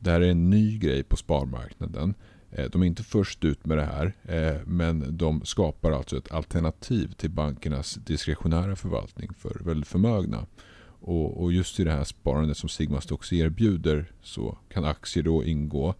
[0.00, 2.14] Det här är en ny grej på sparmarknaden.
[2.50, 6.32] Eh, de är inte först ut med det här, eh, men de skapar alltså ett
[6.32, 10.46] alternativ till bankernas diskretionära förvaltning för väldigt förmögna.
[11.00, 15.94] Och, just i det här sparandet som Sigma Stocks erbjuder så kan aktier då ingå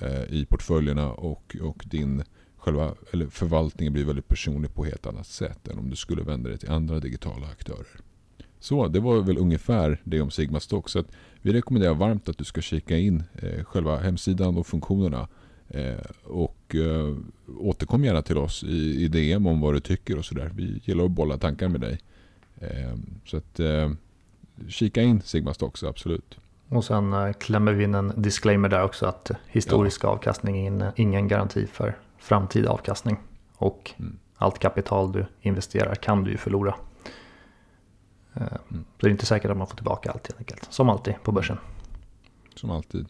[0.00, 2.22] eh, i portföljerna och, och din
[2.56, 6.22] själva, eller förvaltningen blir väldigt personlig på ett helt annat sätt än om du skulle
[6.22, 8.00] vända dig till andra digitala aktörer.
[8.60, 10.92] Så det var väl ungefär det om Sigma Stocks.
[10.92, 11.04] Så
[11.42, 13.22] vi rekommenderar varmt att du ska kika in
[13.64, 15.28] själva hemsidan och funktionerna
[15.70, 17.16] Eh, och eh,
[17.58, 20.50] återkom gärna till oss i, DM om vad du tycker och sådär.
[20.54, 21.98] Vi gillar att bolla tankar med dig.
[22.60, 22.94] Eh,
[23.26, 23.60] så att
[24.68, 26.38] kika in Sigma Stocks, absolut.
[26.68, 30.08] Och sen klämmer vi in en disclaimer där också att historisk ja.
[30.08, 33.16] avkastning är ingen garanti för framtida avkastning.
[33.56, 34.16] Och mm.
[34.36, 36.74] allt kapital du investerar kan du ju förlora.
[38.34, 38.48] Mm.
[38.70, 40.72] Så det är inte säkert att man får tillbaka allt helt enkelt.
[40.72, 41.58] Som alltid på börsen.
[42.54, 43.06] Som alltid.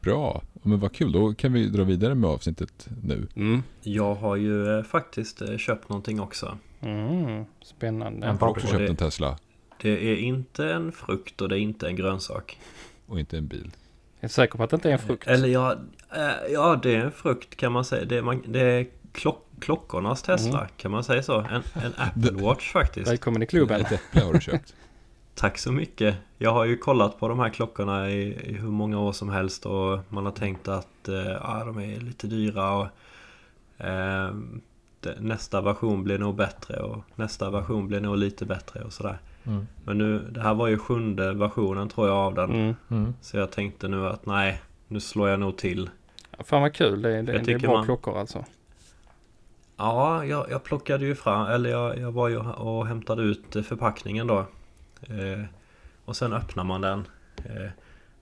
[0.00, 1.12] Bra, men vad kul.
[1.12, 3.28] Då kan vi dra vidare med avsnittet nu.
[3.34, 3.62] Mm.
[3.82, 6.58] Jag har ju eh, faktiskt eh, köpt någonting också.
[6.80, 8.26] Mm, spännande.
[8.26, 9.38] Jag har också köpt en Tesla.
[9.82, 12.58] Det är inte en frukt och det är inte en grönsak.
[13.06, 13.70] Och inte en bil.
[14.20, 15.26] Jag är säker på att det inte är en frukt.
[15.26, 15.76] Eller ja,
[16.16, 18.04] äh, ja det är en frukt kan man säga.
[18.04, 20.70] Det är, man, det klock, klockornas Tesla, mm.
[20.76, 21.40] kan man säga så?
[21.40, 23.10] En, en Apple Watch faktiskt.
[23.10, 23.80] Välkommen i klubben.
[23.80, 24.74] Ett äpple har du köpt.
[25.34, 26.16] Tack så mycket.
[26.38, 29.66] Jag har ju kollat på de här klockorna i, i hur många år som helst
[29.66, 32.86] och man har tänkt att eh, ah, de är lite dyra och
[33.86, 34.34] eh,
[35.18, 39.18] nästa version blir nog bättre och nästa version blir nog lite bättre och sådär.
[39.44, 39.66] Mm.
[39.84, 42.50] Men nu, det här var ju sjunde versionen tror jag av den.
[42.50, 42.74] Mm.
[42.90, 43.14] Mm.
[43.20, 45.90] Så jag tänkte nu att nej, nu slår jag nog till.
[46.38, 47.84] Fan vad kul, det, det, det är bra man...
[47.84, 48.44] klockor alltså.
[49.76, 54.26] Ja, jag, jag plockade ju fram, eller jag, jag var ju och hämtade ut förpackningen
[54.26, 54.38] då.
[55.00, 55.44] Eh,
[56.04, 57.06] och sen öppnar man den.
[57.36, 57.70] Eh,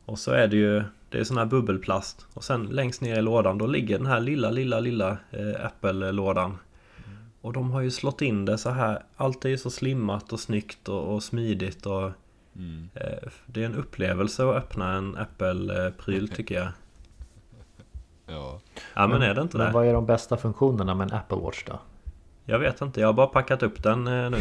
[0.05, 2.27] och så är det ju det är sån här bubbelplast.
[2.35, 6.51] Och sen längst ner i lådan då ligger den här lilla, lilla, lilla eh, Apple-lådan.
[6.51, 7.19] Mm.
[7.41, 9.03] Och de har ju slått in det så här.
[9.17, 11.87] Allt är ju så slimmat och snyggt och, och smidigt.
[11.87, 12.11] Och,
[12.57, 12.89] mm.
[12.95, 16.69] eh, det är en upplevelse att öppna en Apple-pryl tycker jag.
[18.95, 19.07] Ja.
[19.07, 19.73] men är det inte men det?
[19.73, 21.79] Vad är de bästa funktionerna med en Apple Watch då?
[22.45, 24.39] Jag vet inte, jag har bara packat upp den eh, nu.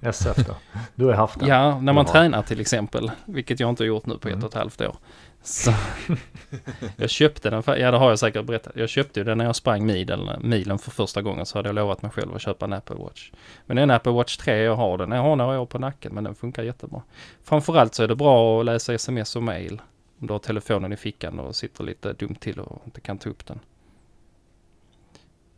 [0.08, 0.54] SF då?
[0.94, 1.48] Du har haft den?
[1.48, 3.10] Ja, när man tränar till exempel.
[3.24, 4.38] Vilket jag inte har gjort nu på mm.
[4.38, 4.96] ett och ett halvt år.
[5.42, 5.72] Så
[6.96, 8.72] jag köpte den, för, ja det har jag säkert berättat.
[8.76, 12.02] Jag köpte den när jag sprang milen, milen för första gången så hade jag lovat
[12.02, 13.30] mig själv att köpa en Apple Watch.
[13.66, 16.24] Men en Apple Watch 3 jag har den, jag har några år på nacken men
[16.24, 17.02] den funkar jättebra.
[17.42, 19.82] Framförallt så är det bra att läsa sms och mail.
[20.20, 23.30] Om du har telefonen i fickan och sitter lite dumt till och inte kan ta
[23.30, 23.58] upp den.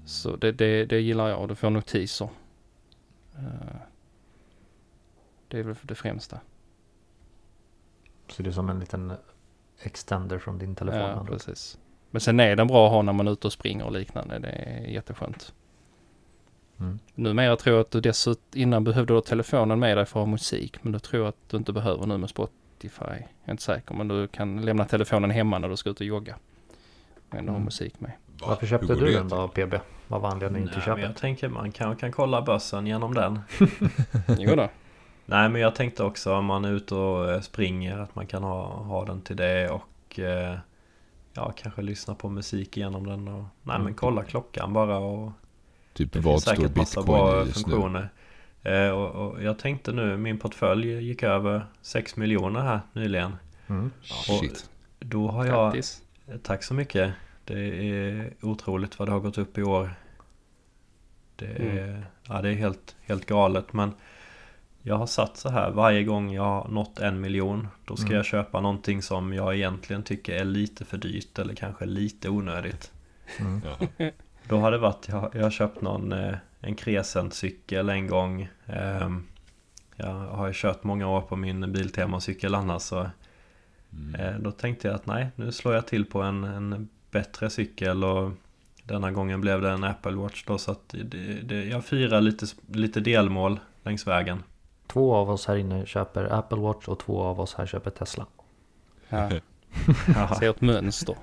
[0.06, 1.48] Så det, det, det gillar jag.
[1.48, 2.28] Du får notiser.
[3.38, 3.76] Uh,
[5.48, 6.40] det är väl det främsta.
[8.28, 9.12] Så det är som en liten
[9.82, 11.00] extender från din telefon?
[11.00, 11.78] Ja, precis.
[12.10, 14.38] Men sen är den bra att ha när man är ute och springer och liknande.
[14.38, 15.54] Det är jätteskönt.
[16.78, 16.98] Mm.
[17.14, 20.30] Numera tror jag att du dessutom, innan behövde du telefonen med dig för att ha
[20.30, 20.82] musik.
[20.82, 23.04] Men då tror jag att du inte behöver nu med Spotify.
[23.04, 26.06] Jag är inte säker men du kan lämna telefonen hemma när du ska ut och
[26.06, 26.36] jogga.
[27.28, 27.54] Och ändå mm.
[27.54, 28.12] ha musik med.
[28.40, 29.74] Varför köpte du den då PB?
[30.08, 31.04] Vad var anledningen till köpet?
[31.04, 33.40] Jag tänker man kan, kan kolla börsen genom den.
[34.38, 34.68] jo då.
[35.26, 38.42] Nej men jag tänkte också om man är ute och eh, springer att man kan
[38.42, 40.58] ha, ha den till det och eh,
[41.36, 43.84] Ja kanske lyssna på musik genom den och Nej mm.
[43.84, 45.32] men kolla klockan bara och
[45.92, 48.08] Typ det vad står bitcoin bra just funktioner.
[48.62, 48.70] nu?
[48.70, 53.36] Eh, och, och, jag tänkte nu min portfölj gick över 6 miljoner här nyligen.
[53.66, 53.90] Mm.
[54.10, 54.70] Oh, shit.
[54.98, 56.02] Då har jag Grattis.
[56.42, 57.12] Tack så mycket.
[57.46, 59.94] Det är otroligt vad det har gått upp i år.
[61.36, 62.02] Det är, mm.
[62.28, 63.92] ja, det är helt, helt galet men
[64.82, 68.16] jag har satt så här varje gång jag har nått en miljon Då ska mm.
[68.16, 72.92] jag köpa någonting som jag egentligen tycker är lite för dyrt eller kanske lite onödigt
[73.38, 73.60] mm.
[74.48, 79.26] Då har det varit, jag, jag har köpt någon eh, en Crescent-cykel en gång ehm,
[79.96, 83.10] Jag har ju kört många år på min Biltema-cykel annars så
[83.92, 84.14] mm.
[84.14, 88.04] Eh, då tänkte jag att nej, nu slår jag till på en, en bättre cykel
[88.04, 88.30] och
[88.84, 92.46] denna gången blev det en Apple Watch då så att det, det, jag firar lite,
[92.66, 94.42] lite delmål längs vägen.
[94.86, 98.26] Två av oss här inne köper Apple Watch och två av oss här köper Tesla.
[99.08, 99.30] Ja.
[100.38, 101.16] Ser ett mönster.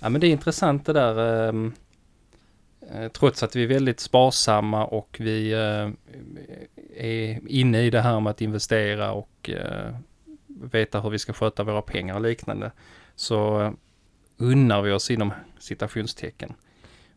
[0.00, 1.48] ja men det är intressant det där.
[1.48, 1.72] Ehm,
[2.92, 5.90] eh, trots att vi är väldigt sparsamma och vi eh,
[6.96, 9.94] är inne i det här med att investera och eh,
[10.46, 12.72] veta hur vi ska sköta våra pengar och liknande
[13.16, 13.72] så
[14.38, 16.52] unnar vi oss inom citationstecken.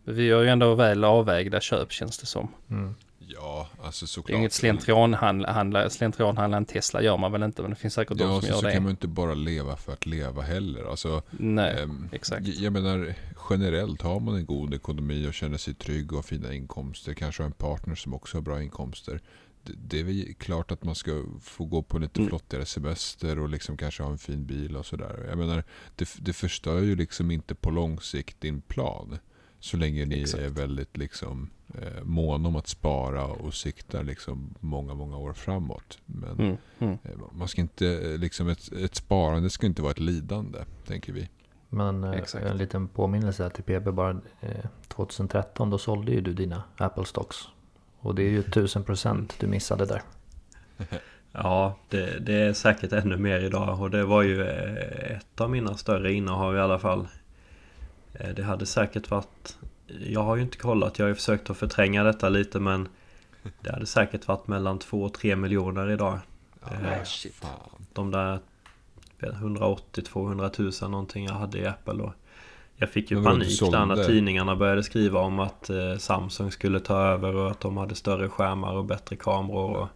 [0.04, 2.48] Vi gör ju ändå väl avvägda köp känns det som.
[2.70, 2.96] Mm.
[3.28, 4.28] Ja, alltså såklart.
[4.28, 8.18] Det är inget slentrianhandla, slentrianhandla en Tesla gör man väl inte men det finns säkert
[8.18, 8.74] de Ja, som så, gör så det.
[8.74, 10.90] kan man inte bara leva för att leva heller.
[10.90, 12.48] Alltså, Nej, ehm, exakt.
[12.48, 13.14] Jag menar
[13.50, 17.14] generellt har man en god ekonomi och känner sig trygg och har fina inkomster.
[17.14, 19.20] Kanske har en partner som också har bra inkomster.
[19.64, 22.30] Det, är väl klart att man ska få gå på lite Mm.
[22.30, 25.26] flottigare semester och liksom kanske ha en fin bil och sådär.
[25.30, 25.64] Jag menar,
[25.96, 29.18] det, det förstör ju liksom inte på lång sikt din plan.
[29.60, 30.44] Så länge ni Exakt.
[30.44, 31.50] är väldigt liksom
[31.82, 36.00] eh, måna om att spara och siktar liksom många, många år framåt.
[36.06, 36.98] Men Mm, mm.
[37.04, 41.14] Eh, Man ska inte, eh, liksom ett, ett sparande ska inte vara ett lidande, tänker
[41.14, 41.30] vi.
[41.70, 42.46] Men eh, Exakt.
[42.46, 44.22] en liten påminnelse här till PB bara.
[44.42, 47.38] Eh, 2013 då sålde ju du dina Apple stocks.
[48.02, 50.02] Och det är ju 1000 procent du missade där.
[51.34, 55.50] Ja, det, det är säkert ännu mer idag och det var ju eh, ett av
[55.50, 57.08] mina större innehav i alla fall.
[58.14, 59.58] Eh, Det hade säkert varit...
[59.88, 62.88] Jag har ju inte kollat, jag har ju försökt att förtränga detta lite men
[63.62, 66.20] det hade säkert varit mellan 2 och 3 miljoner idag.
[66.72, 67.46] Eh, shit.
[67.94, 68.40] De där
[69.20, 72.14] 180-200 000 någonting jag hade i Apple och
[72.82, 76.98] jag fick ju panik där när tidningarna började skriva om att eh, Samsung skulle ta
[76.98, 79.88] över och att de hade större skärmar och bättre kameror och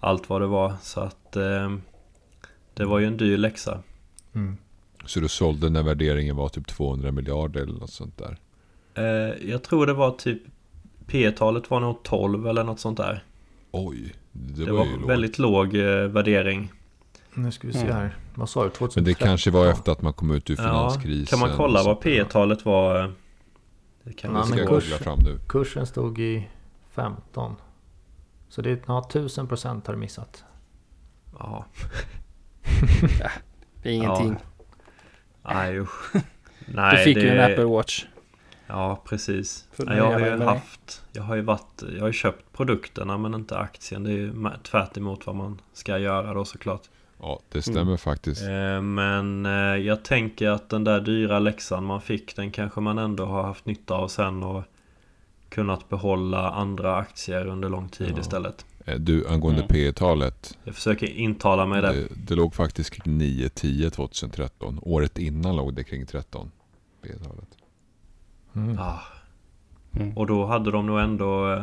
[0.00, 0.74] allt vad det var.
[0.82, 1.76] Så att eh,
[2.74, 3.82] det var ju en dyr läxa.
[4.34, 4.56] Mm.
[5.06, 8.38] Så du sålde när värderingen var typ 200 miljarder eller något sånt där?
[8.94, 10.42] Eh, jag tror det var typ
[11.06, 13.24] P-talet var nog 12 eller något sånt där.
[13.70, 16.72] Oj, det, Det, var, var, väldigt låg eh, värdering.
[17.34, 17.92] Nu ska vi se Mm.
[17.92, 18.16] här.
[18.34, 18.70] Vad sa du?
[18.70, 19.02] 2013?
[19.02, 21.26] Men det kanske var efter att man kom ut ur Ja, finanskrisen.
[21.38, 22.02] kan man kolla vad där.
[22.02, 23.12] P-talet var?
[24.02, 24.60] Det kan Ja, Det men ska se.
[24.60, 25.38] jag kurs- googla fram nu.
[25.48, 26.48] Kursen stod i
[26.90, 27.56] 15.
[28.48, 30.44] Så det är ja, 1000 procent har du missat.
[31.38, 31.64] Ja,
[33.82, 34.36] Det är ingenting.
[35.42, 36.12] nej usch.
[36.66, 38.04] Nej, du fick ju en det- Apple Watch.
[38.66, 39.68] Ja, precis.
[39.76, 40.44] Nej, jag har ju det.
[40.44, 41.02] haft...
[41.12, 41.82] Jag har ju varit...
[41.94, 44.04] Jag har ju köpt produkterna men inte aktien.
[44.04, 46.82] Det är ju tvärt emot vad man ska göra då såklart.
[47.22, 47.98] Ja, det stämmer Mm.
[47.98, 48.42] faktiskt.
[48.42, 52.98] Eh, Men eh, jag tänker att den där dyra läxan man fick den kanske man
[52.98, 54.62] ändå har haft nytta av sen och
[55.48, 58.20] kunnat behålla andra aktier under lång tid Ja.
[58.20, 58.66] istället.
[58.84, 59.68] Eh, Du, angående Mm.
[59.68, 61.92] P talet Jag försöker intala mig det.
[61.92, 64.78] det, det låg faktiskt kring 9-10 2013.
[64.82, 66.50] Året innan låg det kring 13.
[67.02, 67.48] P-talet.
[68.54, 68.78] Mm.
[68.78, 68.98] Ah,
[69.96, 70.16] Mm.
[70.16, 71.62] och då hade de nog ändå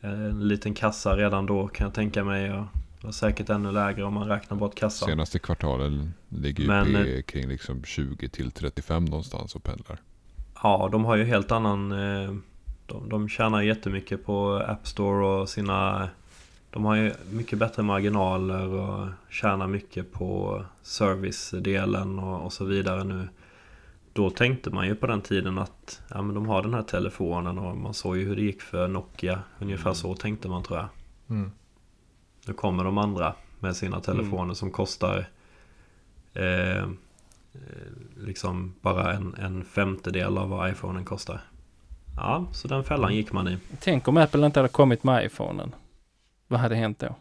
[0.00, 2.52] en liten kassa redan då kan jag tänka mig.
[2.52, 2.64] Och
[3.02, 5.08] var säkert ännu lägre om man räknar bort kassan.
[5.08, 9.98] Senaste kvartalen ligger ju Men, eh, P kring liksom 20 till 35 någonstans och pendlar.
[10.62, 11.92] Ja, de har ju helt annan...
[11.92, 12.34] eh,
[12.86, 16.08] De, de tjänar jättemycket på App Store och sina...
[16.70, 23.04] De har ju mycket bättre marginaler och tjänar mycket på servicedelen och, och så vidare
[23.04, 23.28] nu.
[24.12, 27.58] Då tänkte man ju på den tiden att ja, men de har den här telefonen
[27.58, 29.42] och man såg ju hur det gick för Nokia.
[29.58, 30.88] Ungefär så tänkte man tror jag.
[31.30, 31.50] Mm.
[32.46, 35.28] Nu kommer de andra med sina telefoner som kostar
[36.34, 36.86] eh, eh,
[38.16, 41.40] liksom bara en, en femtedel av vad iPhonen kostar.
[42.16, 43.58] Ja, så den fällan gick man i.
[43.80, 45.74] Tänk om Apple inte hade kommit med iPhonen.
[46.48, 47.14] Vad hade hänt då?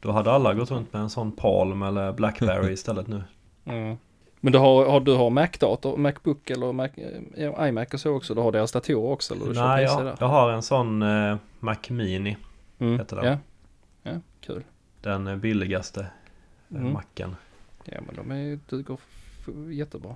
[0.00, 3.22] Då hade alla gått runt med en sån Palm eller Blackberry istället nu.
[3.64, 3.96] Mm.
[4.40, 6.88] Men du har, har, du har Mac-dator, Macbook eller Mac,
[7.36, 8.34] ja, iMac och så också?
[8.34, 9.34] Du har deras datorer också?
[9.34, 12.36] Eller du Nej, jag, jag har en sån eh, Mac Mini.
[12.78, 12.98] Mm.
[12.98, 13.24] heter den.
[13.24, 13.36] Ja.
[14.02, 14.64] Ja, kul.
[15.00, 16.06] Den eh, billigaste eh,
[16.70, 16.92] Mm.
[16.92, 17.36] Macen.
[17.84, 18.98] Ja, men de är, duger
[19.72, 20.14] jättebra.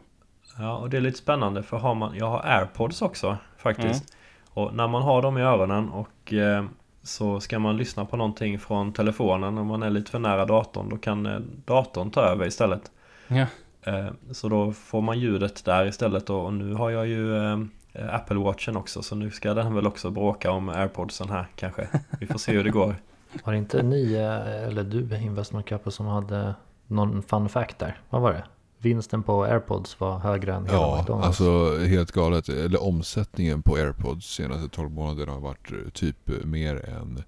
[0.59, 4.15] Ja, och det är lite spännande för har man, jag har airpods också faktiskt.
[4.15, 4.19] Mm.
[4.49, 6.65] Och när man har dem i öronen och eh,
[7.03, 10.89] så ska man lyssna på någonting från telefonen om man är lite för nära datorn
[10.89, 12.91] då kan eh, datorn ta över istället.
[13.29, 13.47] Ja.
[13.83, 18.15] Eh, så då får man ljudet där istället och, och nu har jag ju eh,
[18.15, 21.89] Apple Watchen också så nu ska den väl också bråka om airpodsen här kanske.
[22.21, 22.97] Vi får se hur det går.
[23.45, 26.55] Var det inte ni eh, eller du Investment Capital som hade
[26.87, 28.01] någon fun fact där?
[28.11, 28.45] Vad var det?
[28.79, 31.27] Vinsten på airpods var högre än hela Ja, McDonalds.
[31.27, 32.49] alltså helt galet.
[32.49, 37.23] Eller omsättningen på AirPods senaste 12 månaderna har varit eh, typ mer än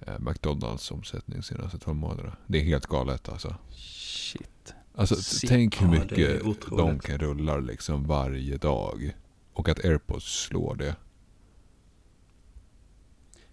[0.00, 2.36] eh, McDonalds omsättning senaste 12 månaderna.
[2.46, 3.54] Det är helt galet alltså.
[3.70, 4.74] Shit.
[4.96, 5.50] Alltså Shit.
[5.50, 7.02] tänk hur Ja, mycket de otroligt.
[7.02, 9.14] kan rulla liksom varje dag.
[9.52, 10.96] Och att AirPods slår det.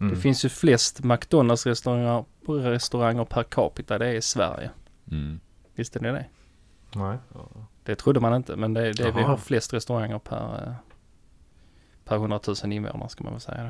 [0.02, 0.14] Mm.
[0.14, 4.70] Det finns ju flest McDonalds restauranger, restauranger per capita det är i Sverige.
[5.12, 5.40] Mm.
[5.76, 6.26] Visste ni det?
[6.96, 7.18] Nej.
[7.34, 7.48] Ja.
[7.84, 10.74] Det trodde man inte men det, det vi har flest restauranger per, eh,
[12.06, 13.70] per 100 000 invånare ska man väl säga.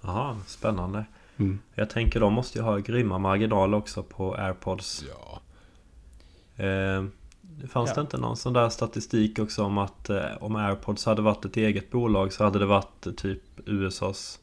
[0.00, 1.04] Jaha, spännande.
[1.36, 1.58] Mm.
[1.74, 5.04] Jag tänker de måste ju ha grymma marginaler också på airpods.
[5.08, 5.40] ja.
[6.64, 7.04] Eh,
[7.68, 7.94] fanns Ja.
[7.94, 11.56] det inte någon sån där statistik också om att eh, om AirPods hade varit ett
[11.56, 14.40] eget bolag så hade det varit eh, typ USAs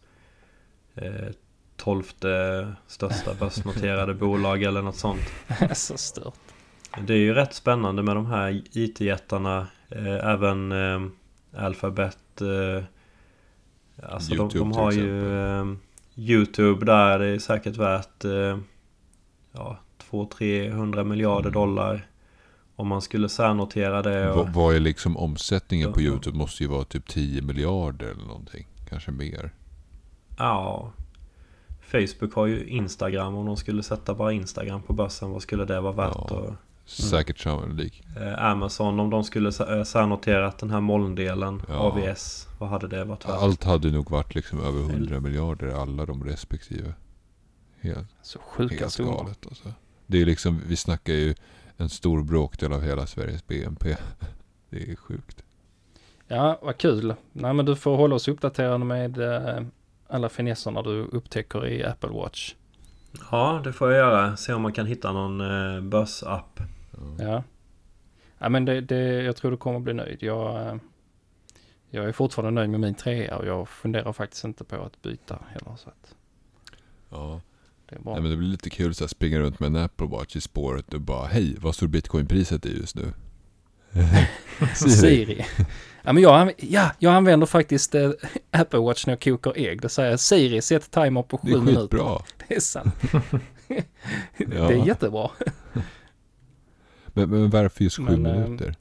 [1.75, 5.21] tolfte största börsnoterade bolag eller något sånt.
[5.73, 6.33] så stört.
[7.01, 9.67] Det är ju rätt spännande med de här IT-jättarna.
[9.89, 11.01] Eh, även eh,
[11.57, 12.41] Alphabet.
[12.41, 12.83] Eh,
[14.03, 15.65] alltså de, YouTube de till har ju eh,
[16.15, 17.19] YouTube där.
[17.19, 18.57] Det är säkert värt eh,
[19.51, 19.79] ja,
[20.11, 22.07] 200-300 miljarder dollar.
[22.75, 24.31] Om man skulle särnotera det.
[24.31, 26.01] Och, Vad, är liksom omsättningen på.
[26.01, 26.37] YouTube?
[26.37, 28.67] Måste ju vara typ 10 miljarder eller någonting.
[28.89, 29.51] Kanske mer.
[30.37, 30.91] Ja,
[31.81, 33.35] Facebook har ju Instagram.
[33.35, 35.31] Om de skulle sätta bara Instagram på börsen.
[35.31, 36.15] Vad skulle det vara värt?
[36.29, 36.35] Ja.
[36.35, 36.53] Och,
[36.85, 38.05] Säkert sannolikt.
[38.21, 41.61] eh, Amazon om de skulle eh, särnoterat den här molndelen.
[41.67, 41.73] Ja.
[41.75, 42.47] AVS.
[42.59, 43.35] Vad hade det varit värt?
[43.41, 45.67] Allt hade nog varit liksom över 100 miljarder.
[45.81, 46.93] Alla de respektive.
[47.81, 49.73] Helt, Så sjuka helt galet alltså.
[50.07, 51.35] Det är liksom, vi snackar ju
[51.77, 53.95] en stor bråkdel av hela Sveriges BNP.
[54.69, 55.43] Det är sjukt.
[56.27, 57.13] Ja, vad kul.
[57.31, 59.63] Nej, men du får hålla oss uppdaterade med eh,
[60.07, 62.55] alla finesserna du upptäcker i Apple Watch.
[63.31, 64.37] Ja, det får jag göra.
[64.37, 66.59] Se om man kan hitta någon eh, börsapp.
[67.19, 67.43] Ja.
[68.37, 70.23] Ja, men det, det, jag tror du kommer bli nöjd.
[70.23, 70.75] Jag, eh,
[71.89, 75.39] jag är fortfarande nöjd med min trea och jag funderar faktiskt inte på att byta
[75.49, 75.75] heller.
[75.77, 76.15] Så att
[77.09, 77.41] Ja.
[77.89, 78.13] det är bra.
[78.13, 80.41] Nej, men det blir lite kul så att springa runt med en Apple Watch i
[80.41, 83.13] spåret och bara Hej, vad står bitcoinpriset i just nu?
[84.75, 85.45] Siri.
[86.03, 88.09] Ja, men jag, ja, jag använder faktiskt eh,
[88.51, 89.81] Apple Watch när jag kokar ägg.
[89.81, 91.81] Det säger Siri, sätt timer på Det sju är minuter.
[91.81, 92.19] skitbra.
[92.47, 92.95] Det är sant.
[94.37, 94.67] Ja.
[94.67, 95.29] Det är jättebra.
[97.07, 98.75] Men, men varför just sju Men, eh, minuter?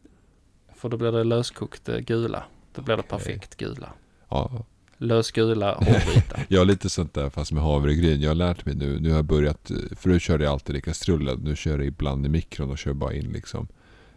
[0.77, 2.43] För då blir det löskokt eh, gula.
[2.75, 3.93] Då blir det perfekt gula.
[4.29, 4.65] Ja,
[4.99, 6.41] Lösgula, hårdvita.
[6.49, 8.21] jag har lite sånt där fast med havregryn.
[8.21, 9.01] Jag har lärt mig nu.
[9.01, 9.71] Nu har jag börjat.
[9.71, 11.41] eh, Förut körde jag alltid i kastrullen.
[11.45, 13.69] Nu kör jag ibland i mikron och kör bara in liksom.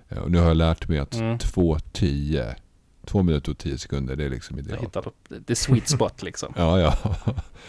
[0.10, 1.38] Ja, Och nu har jag lärt mig att Mm.
[1.38, 2.56] 2.10.
[3.06, 4.16] Två minuter och tio sekunder.
[4.16, 4.98] Det är liksom idealt.
[5.30, 6.54] du the sweet spot liksom.
[6.58, 7.16] Ja, ja.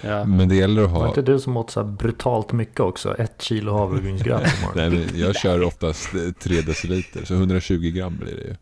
[0.03, 0.24] Ja.
[0.24, 1.09] Men det gäller att Var ha.
[1.09, 3.16] inte du som åt så brutalt mycket också?
[3.16, 4.42] Ett kilo havregrynsgröt.
[4.74, 7.24] Nej, men jag kör oftast eh, 3 deciliter.
[7.24, 8.55] Så 120 gram blir det ju.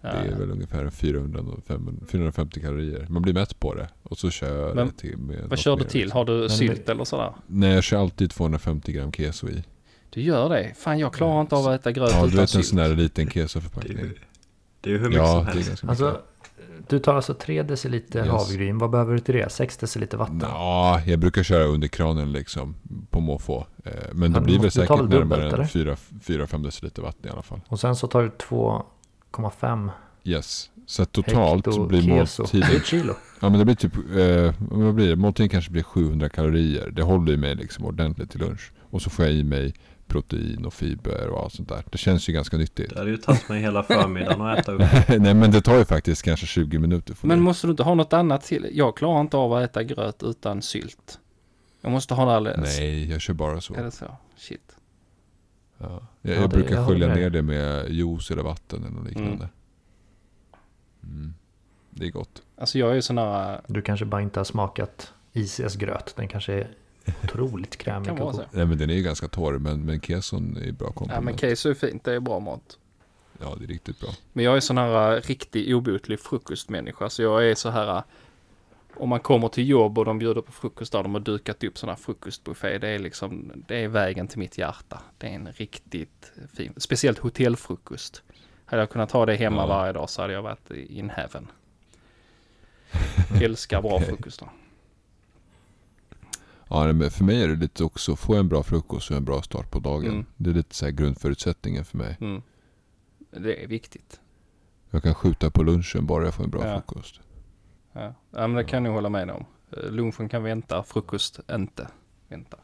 [0.00, 3.06] Det är väl ungefär 400, 500 450 kalorier.
[3.08, 3.88] Man blir mätt på det.
[4.02, 6.00] Och så kör jag Men det till med Vad kör du till?
[6.00, 6.18] liksom.
[6.18, 7.32] Har du det- sylt eller sådär?
[7.46, 9.64] Nej, jag kör alltid 250 gram keso i.
[10.10, 10.72] Du gör det?
[10.76, 12.66] Fan, jag klarar inte av att äta gröt Ja, du utan vet en sylt.
[12.66, 13.96] sån där liten kesoförpackning.
[14.80, 15.68] det är ju hur mycket Ja, som det är helst.
[15.68, 16.02] ganska mycket.
[16.02, 16.20] Alltså,
[16.88, 18.28] du tar alltså 3 deciliter Yes.
[18.30, 18.78] havregryn.
[18.78, 19.50] Vad behöver du till det?
[19.52, 20.38] 6 deciliter vatten?
[20.42, 22.74] Ja, jag brukar köra under kranen liksom.
[23.10, 23.66] På måfå.
[23.84, 27.42] Eh, Men det Ja, blir du väl säkert närmare än 4-5 deciliter vatten i alla
[27.42, 27.60] fall.
[27.68, 28.28] Och sen så tar du
[29.32, 29.90] 2,5
[30.24, 30.70] Yes.
[30.86, 32.80] Så totalt hekto blir måltiden...
[32.84, 33.14] kilo.
[33.40, 33.94] Ja men det blir typ...
[33.96, 35.16] Eh, vad blir det?
[35.16, 36.90] Måltiden kanske blir 700 kalorier.
[36.90, 38.72] Det håller ju mig liksom ordentligt till lunch.
[38.90, 39.74] Och så får jag i mig
[40.08, 41.84] protein och fiber och allt sånt där.
[41.92, 42.90] Det känns ju ganska nyttigt.
[42.90, 44.80] Det hade ju tagit mig hela förmiddagen att äta upp.
[45.08, 47.14] Nej men det tar ju faktiskt kanske 20 minuter.
[47.14, 47.44] För Men det.
[47.44, 48.68] måste du inte ha något annat till?
[48.72, 51.18] Jag klarar inte av att äta gröt utan sylt.
[51.80, 52.78] Jag måste ha det alldeles.
[52.78, 53.74] Nej, jag kör bara så.
[53.74, 54.16] Är det så?
[54.36, 54.76] Shit.
[55.78, 55.86] Ja.
[56.22, 59.08] Jag, Ja, jag det- brukar jag skölja ner det med juice eller vatten eller något
[59.08, 59.48] liknande.
[61.02, 61.34] Mm.
[61.90, 62.42] Det är gott.
[62.56, 63.60] Alltså jag är ju sån här...
[63.66, 66.16] Du kanske bara inte har smakat ICS gröt.
[66.16, 66.70] Den kanske är
[67.24, 68.44] otroligt krämig så.
[68.52, 71.24] Nej men den är ju ganska torr men, men keson är bra Ja komplement.
[71.24, 72.78] men keso är fint, det är bra mat.
[73.40, 74.08] Ja det är riktigt bra.
[74.32, 77.10] Men jag är sån här äh, riktig obotlig frukostmänniska.
[77.10, 77.96] Så jag är så här...
[77.96, 78.02] äh,
[78.96, 81.78] Om man kommer till jobb och de bjuder på frukost där de har dukat upp
[81.78, 82.78] sån här frukostbuffé.
[82.78, 85.02] Det är liksom, det är vägen till mitt hjärta.
[85.18, 88.22] Det är en riktigt fin, speciellt hotellfrukost.
[88.64, 89.66] Hade jag kunnat ha det hemma Ja.
[89.66, 91.50] varje dag så hade jag varit in heaven.
[93.42, 94.06] Älskar bra Okej.
[94.08, 94.48] frukostar.
[96.68, 99.42] Ja men för mig är det lite också, få en bra frukost och en bra
[99.42, 100.10] start på dagen.
[100.12, 100.26] Mm.
[100.36, 102.16] Det är lite så här grundförutsättningen för mig.
[102.20, 102.42] Mm.
[103.30, 104.20] Det är viktigt.
[104.90, 106.74] Jag kan skjuta på lunchen bara jag får en bra Ja.
[106.74, 107.20] frukost.
[107.92, 109.44] Ja, ja men det kan jag hålla med om.
[109.90, 111.88] Lunchen kan vänta, frukost inte
[112.28, 112.56] vänta.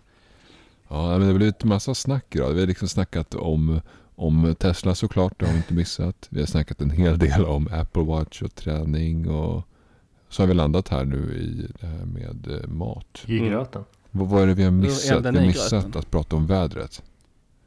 [0.88, 2.54] Ja men det har blivit massa snack idag.
[2.54, 3.80] Vi har liksom snackat om,
[4.14, 6.26] om Tesla såklart, det har vi inte missat.
[6.30, 9.68] Vi har snackat en hel del om Apple Watch och träning och
[10.34, 13.24] så har vi landat här nu i det här med eh, mat.
[13.26, 13.50] I Mm.
[13.50, 13.84] gröten.
[14.10, 15.22] Vad, vad är det vi har missat?
[15.24, 15.98] Vi har missat gröten.
[16.00, 17.02] att prata om vädret.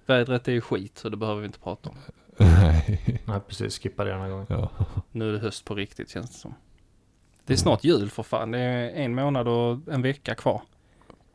[0.05, 1.95] Vädret är ju skit så det behöver vi inte prata om.
[2.37, 3.21] Nej.
[3.25, 4.45] Nej precis, skippa det den här gången.
[4.49, 4.69] Ja.
[5.11, 6.53] Nu är det höst på riktigt känns det som.
[7.45, 8.51] Det är snart jul för fan.
[8.51, 10.61] Det är en månad och en vecka kvar.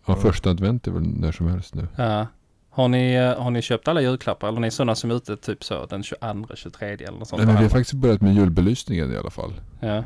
[0.06, 1.88] ja, första advent är väl när som helst nu.
[1.96, 2.26] Ja.
[2.70, 4.48] Har ni, eh, har ni köpt alla julklappar?
[4.48, 7.38] Eller är ni sådana som är ute typ så den 22, 23 eller något sånt?
[7.38, 9.52] Nej, men vi har faktiskt börjat med julbelysningen i alla fall.
[9.80, 10.04] Ja.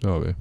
[0.00, 0.34] Det har vi.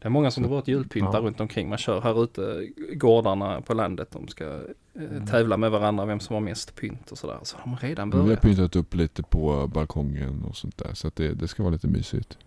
[0.00, 1.20] Det är många som har börjat julpynta Ja.
[1.20, 1.68] runt omkring.
[1.68, 4.08] Man kör här ute gårdarna på landet.
[4.10, 4.60] De ska eh,
[4.94, 5.26] Mm.
[5.26, 7.38] tävla med varandra vem som har mest pynt och sådär.
[7.42, 8.42] Så de har redan Men vi har börjat.
[8.42, 10.94] pyntat upp lite på balkongen och sånt där.
[10.94, 12.38] Så att det, det ska vara lite mysigt.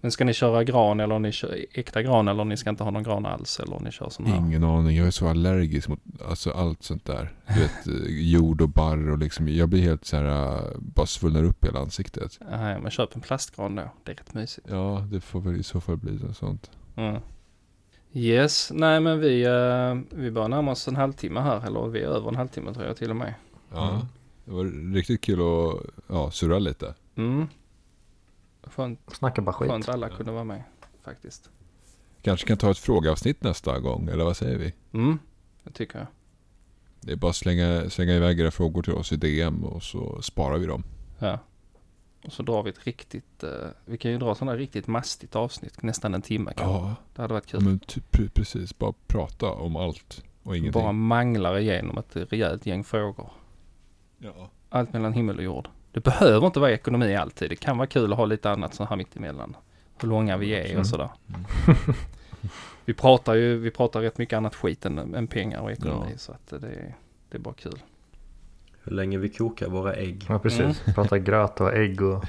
[0.00, 2.90] Men ska ni köra gran eller ni kör äkta gran eller ni ska inte ha
[2.90, 4.36] någon gran alls eller ni kör sån här?
[4.36, 4.96] Ingen aning.
[4.96, 7.32] Jag är så allergisk mot alltså, allt sånt där.
[7.54, 9.48] Du vet, eh, jord och barr och liksom.
[9.48, 10.24] Jag blir helt så här,
[10.56, 12.38] eh, bara svullnar upp hela ansiktet.
[12.50, 13.90] Nej, men köp en plastgran då.
[14.04, 14.66] Det är rätt mysigt.
[14.70, 16.70] Ja, det får väl i så fall bli något sånt.
[16.96, 17.20] Mm.
[18.12, 21.66] Yes, nej men vi, eh, vi börjar närma oss en halvtimme här.
[21.66, 23.34] Eller vi är över en halvtimme tror jag till och med.
[23.72, 24.06] Ja, Mm.
[24.44, 26.94] det var riktigt kul att ja, surra lite.
[27.16, 27.46] Mm.
[28.68, 29.70] Skönt, Snacka bara skit.
[29.70, 30.62] skönt alla kunde vara med
[31.02, 31.50] faktiskt.
[32.22, 34.74] Kanske kan ta ett frågeavsnitt nästa gång, eller vad säger vi?
[34.92, 35.18] Mm,
[35.64, 36.06] det tycker jag.
[37.00, 40.22] Det är bara att slänga, slänga iväg era frågor till oss i DM och så
[40.22, 40.82] sparar vi dem.
[41.18, 41.38] Ja.
[42.24, 43.50] Och så drar vi ett riktigt, eh,
[43.84, 46.78] vi kan ju dra sådana riktigt mastigt avsnitt, nästan en timme kanske.
[46.88, 47.60] Ja, Det hade varit kul.
[47.60, 48.78] men typ, pre- precis.
[48.78, 50.82] Bara prata om allt och ingenting.
[50.82, 53.30] Bara manglar igenom ett rejält gäng frågor.
[54.18, 54.50] Ja.
[54.68, 55.68] Allt mellan himmel och jord.
[55.92, 57.50] Det behöver inte vara ekonomi alltid.
[57.50, 59.56] Det kan vara kul att ha lite annat så här mitt emellan.
[60.00, 60.80] Hur långa vi är Mm.
[60.80, 61.08] och sådär.
[61.28, 61.44] Mm.
[62.84, 66.06] Vi pratar ju, vi pratar rätt mycket annat skit än, än pengar och ekonomi.
[66.12, 66.18] Ja.
[66.18, 66.94] Så att det, är-
[67.30, 67.78] det är bara kul.
[68.82, 70.26] Hur länge vi kokar våra ägg.
[70.28, 70.82] Ja, precis.
[70.94, 72.24] Prata gröt och ägg och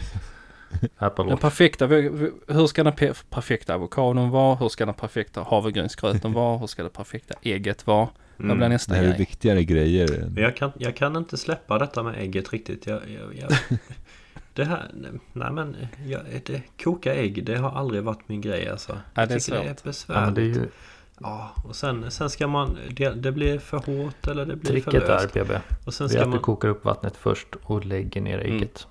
[0.97, 4.55] Apple Den perfekta, hur ska den pe- perfekta avokadon vara?
[4.55, 6.57] Hur ska den perfekta havregrynsgröten vara?
[6.57, 8.09] Hur ska det perfekta ägget vara?
[8.39, 8.69] Vad blir Mm.
[8.71, 9.19] nästa Det här är grej?
[9.19, 10.21] viktigare grejer.
[10.23, 12.87] än- Men jag kan, jag kan inte släppa detta med ägget riktigt.
[12.87, 13.79] Jag, jag, jag,
[14.53, 14.91] det här,
[15.33, 15.75] nej men,
[16.05, 18.97] jag, det, koka ägg, det har aldrig varit min grej alltså.
[19.13, 19.83] Ja, det är jag tycker det är svårt.
[19.83, 20.27] besvärligt.
[20.27, 20.69] Ja, det är ju
[21.21, 24.91] Ja, och sen, sen ska man, det, det blir för hårt eller det blir tricket
[25.03, 25.33] för löst.
[25.33, 25.51] PB.
[25.85, 28.39] Och sen Det är ska att du man, kokar upp vattnet först och lägger ner
[28.39, 28.55] Mm.
[28.55, 28.87] ägget.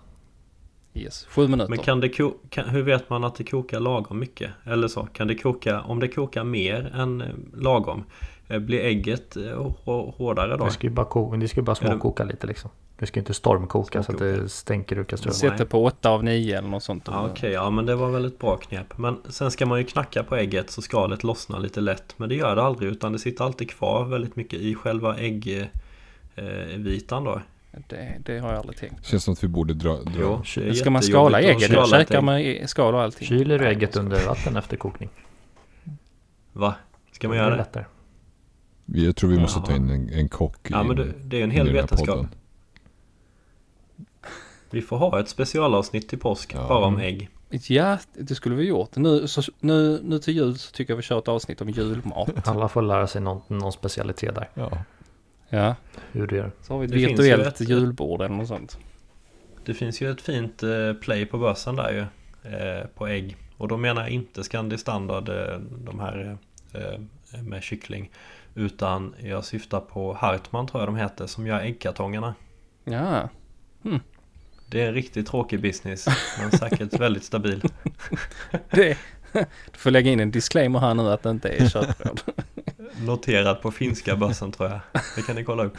[0.94, 1.70] Yes, sju minuter.
[1.70, 4.51] men kan det ko, kan, hur vet man att det kokar lagom mycket?
[4.64, 8.05] Eller så, kan det koka, om det kokar mer än eh, lagom,
[8.49, 10.64] blir ägget eh, hå- hårdare då?
[10.64, 12.70] Det ska ju bara, ko- det ska ju bara småkoka lite liksom.
[12.99, 15.34] Det ska inte stormkoka så att det stänker ur kastrullen.
[15.34, 17.05] Sätter på åtta av nio eller något sånt.
[17.07, 18.99] Ja, Okej, ja men det var väl ett bra knep.
[18.99, 22.14] Men sen ska man ju knacka på ägget så skalet lossnar lite lätt.
[22.16, 27.26] Men det gör det aldrig utan det sitter alltid kvar väldigt mycket i själva äggvitan
[27.26, 27.40] eh, då.
[27.88, 29.07] Det, det har jag aldrig tänkt.
[29.07, 29.96] Känns som att vi borde dra...
[29.96, 30.42] dra.
[30.57, 31.70] Jo, Ska man skala ägget?
[31.70, 33.28] Jag käkar med skal och allting.
[33.28, 35.09] Kyler du ägget under vatten efter kokning?
[36.53, 36.74] Va?
[37.12, 37.62] Ska man göra blir det?
[37.62, 37.84] lättare.
[38.91, 39.66] Vi- Jag tror vi måste Jaha.
[39.66, 41.74] ta in en, en kock Ja men in, det, det är en hel i den
[41.76, 42.09] här vetenskap.
[42.16, 42.28] podden.
[44.70, 46.68] Vi får ha ett specialavsnitt till påsk Ja.
[46.68, 47.28] bara om ägg.
[47.51, 48.97] Ja, det skulle vi gjort.
[48.97, 52.28] Nu, så, nu, nu till jul så tycker jag vi kör ett avsnitt om julmat.
[52.49, 54.49] Alla får lära sig någon, någon specialitet där.
[54.55, 54.78] Ja.
[55.49, 55.74] Ja,
[56.12, 56.53] Hur du gör.
[56.62, 58.78] så har vi ett Det virtuellt ett- julbord eller något sånt.
[59.64, 62.01] Det finns ju ett fint eh, play på börsen där ju.
[62.53, 63.36] Eh, på ägg.
[63.57, 66.39] Och då menar jag inte Scandi Standard, eh, de här
[66.72, 68.11] eh, med kyckling.
[68.59, 72.34] Utan jag syftar på Hartman tror jag de heter, som gör äggkartongerna.
[72.84, 73.28] Ja,
[74.66, 76.06] Det är en riktigt tråkig business,
[76.40, 77.62] men säkert väldigt stabil.
[78.70, 78.98] det,
[79.72, 82.20] du får lägga in en disclaimer här nu att det inte är köttbröd.
[83.06, 84.80] Noterad på finska börsen tror jag.
[85.16, 85.78] Det kan ni kolla upp.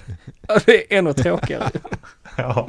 [0.66, 1.70] det är ännu tråkigare.
[2.38, 2.68] Ja,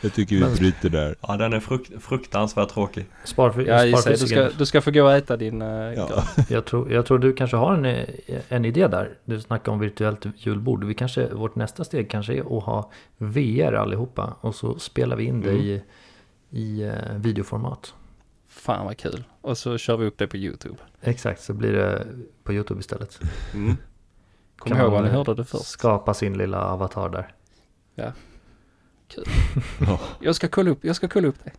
[0.00, 1.16] Jag tycker vi bryter där.
[1.20, 3.06] ja den är frukt, fruktansvärt tråkig.
[3.24, 6.24] Sparfy, Ja, gissa, du, ska, du ska få gå och äta din uh, Ja.
[6.48, 8.04] Jag tror, jag tror du kanske har en, eh,
[8.48, 9.10] en idé där.
[9.24, 10.84] Du snackar om virtuellt julbord.
[10.84, 14.36] Vi kanske, vårt nästa steg kanske är att ha VR allihopa.
[14.40, 15.62] Och så spelar vi in det Mm.
[15.62, 15.82] i,
[16.50, 17.94] i eh, videoformat.
[18.56, 19.24] Fan vad kul.
[19.40, 20.76] Och så kör vi upp det på YouTube.
[21.00, 22.06] Exakt, så blir det
[22.44, 23.20] på YouTube istället.
[23.54, 23.76] Mm.
[24.58, 25.66] Kom Kan ihåg vad ni hörde det först.
[25.66, 27.34] Skapa sin lilla avatar där.
[27.94, 28.12] Ja.
[30.20, 31.52] Jag ska kolla upp, jag ska kolla upp det.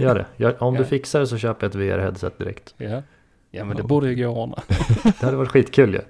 [0.00, 0.26] Gör det.
[0.36, 0.80] Gör, om Ja.
[0.80, 2.74] du fixar det så köper jag ett VR-headset direkt.
[2.76, 3.02] Ja.
[3.50, 3.86] Ja men det Ja.
[3.86, 4.62] borde ju gå att ordna.
[5.02, 6.00] Det hade varit skitkul ju.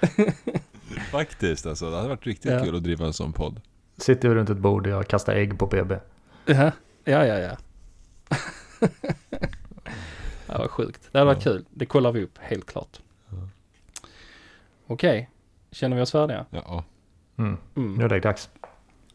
[1.10, 1.90] Faktiskt alltså.
[1.90, 2.64] Det hade varit riktigt Ja.
[2.64, 3.60] kul att driva en sån podd.
[3.96, 5.96] Sitter vi runt ett bord och jag kastar ägg på BB.
[6.46, 6.72] Ja,
[7.04, 7.38] ja, ja.
[7.38, 7.56] ja.
[10.52, 11.08] det var sjukt.
[11.12, 11.52] Det hade varit Ja.
[11.52, 11.64] kul.
[11.70, 13.00] Det kollar vi upp, helt klart.
[13.30, 13.36] Ja.
[14.86, 15.30] Okej,
[15.70, 16.46] känner vi oss färdiga?
[16.50, 16.84] Ja.
[17.38, 17.56] Mm.
[17.74, 18.00] Nu Mm.
[18.00, 18.50] är det dags.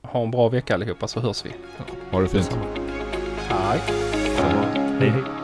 [0.01, 1.55] Ha en bra vecka allihopa så hörs vi.
[2.11, 2.57] Ha det fint.
[3.49, 5.42] Hej hej.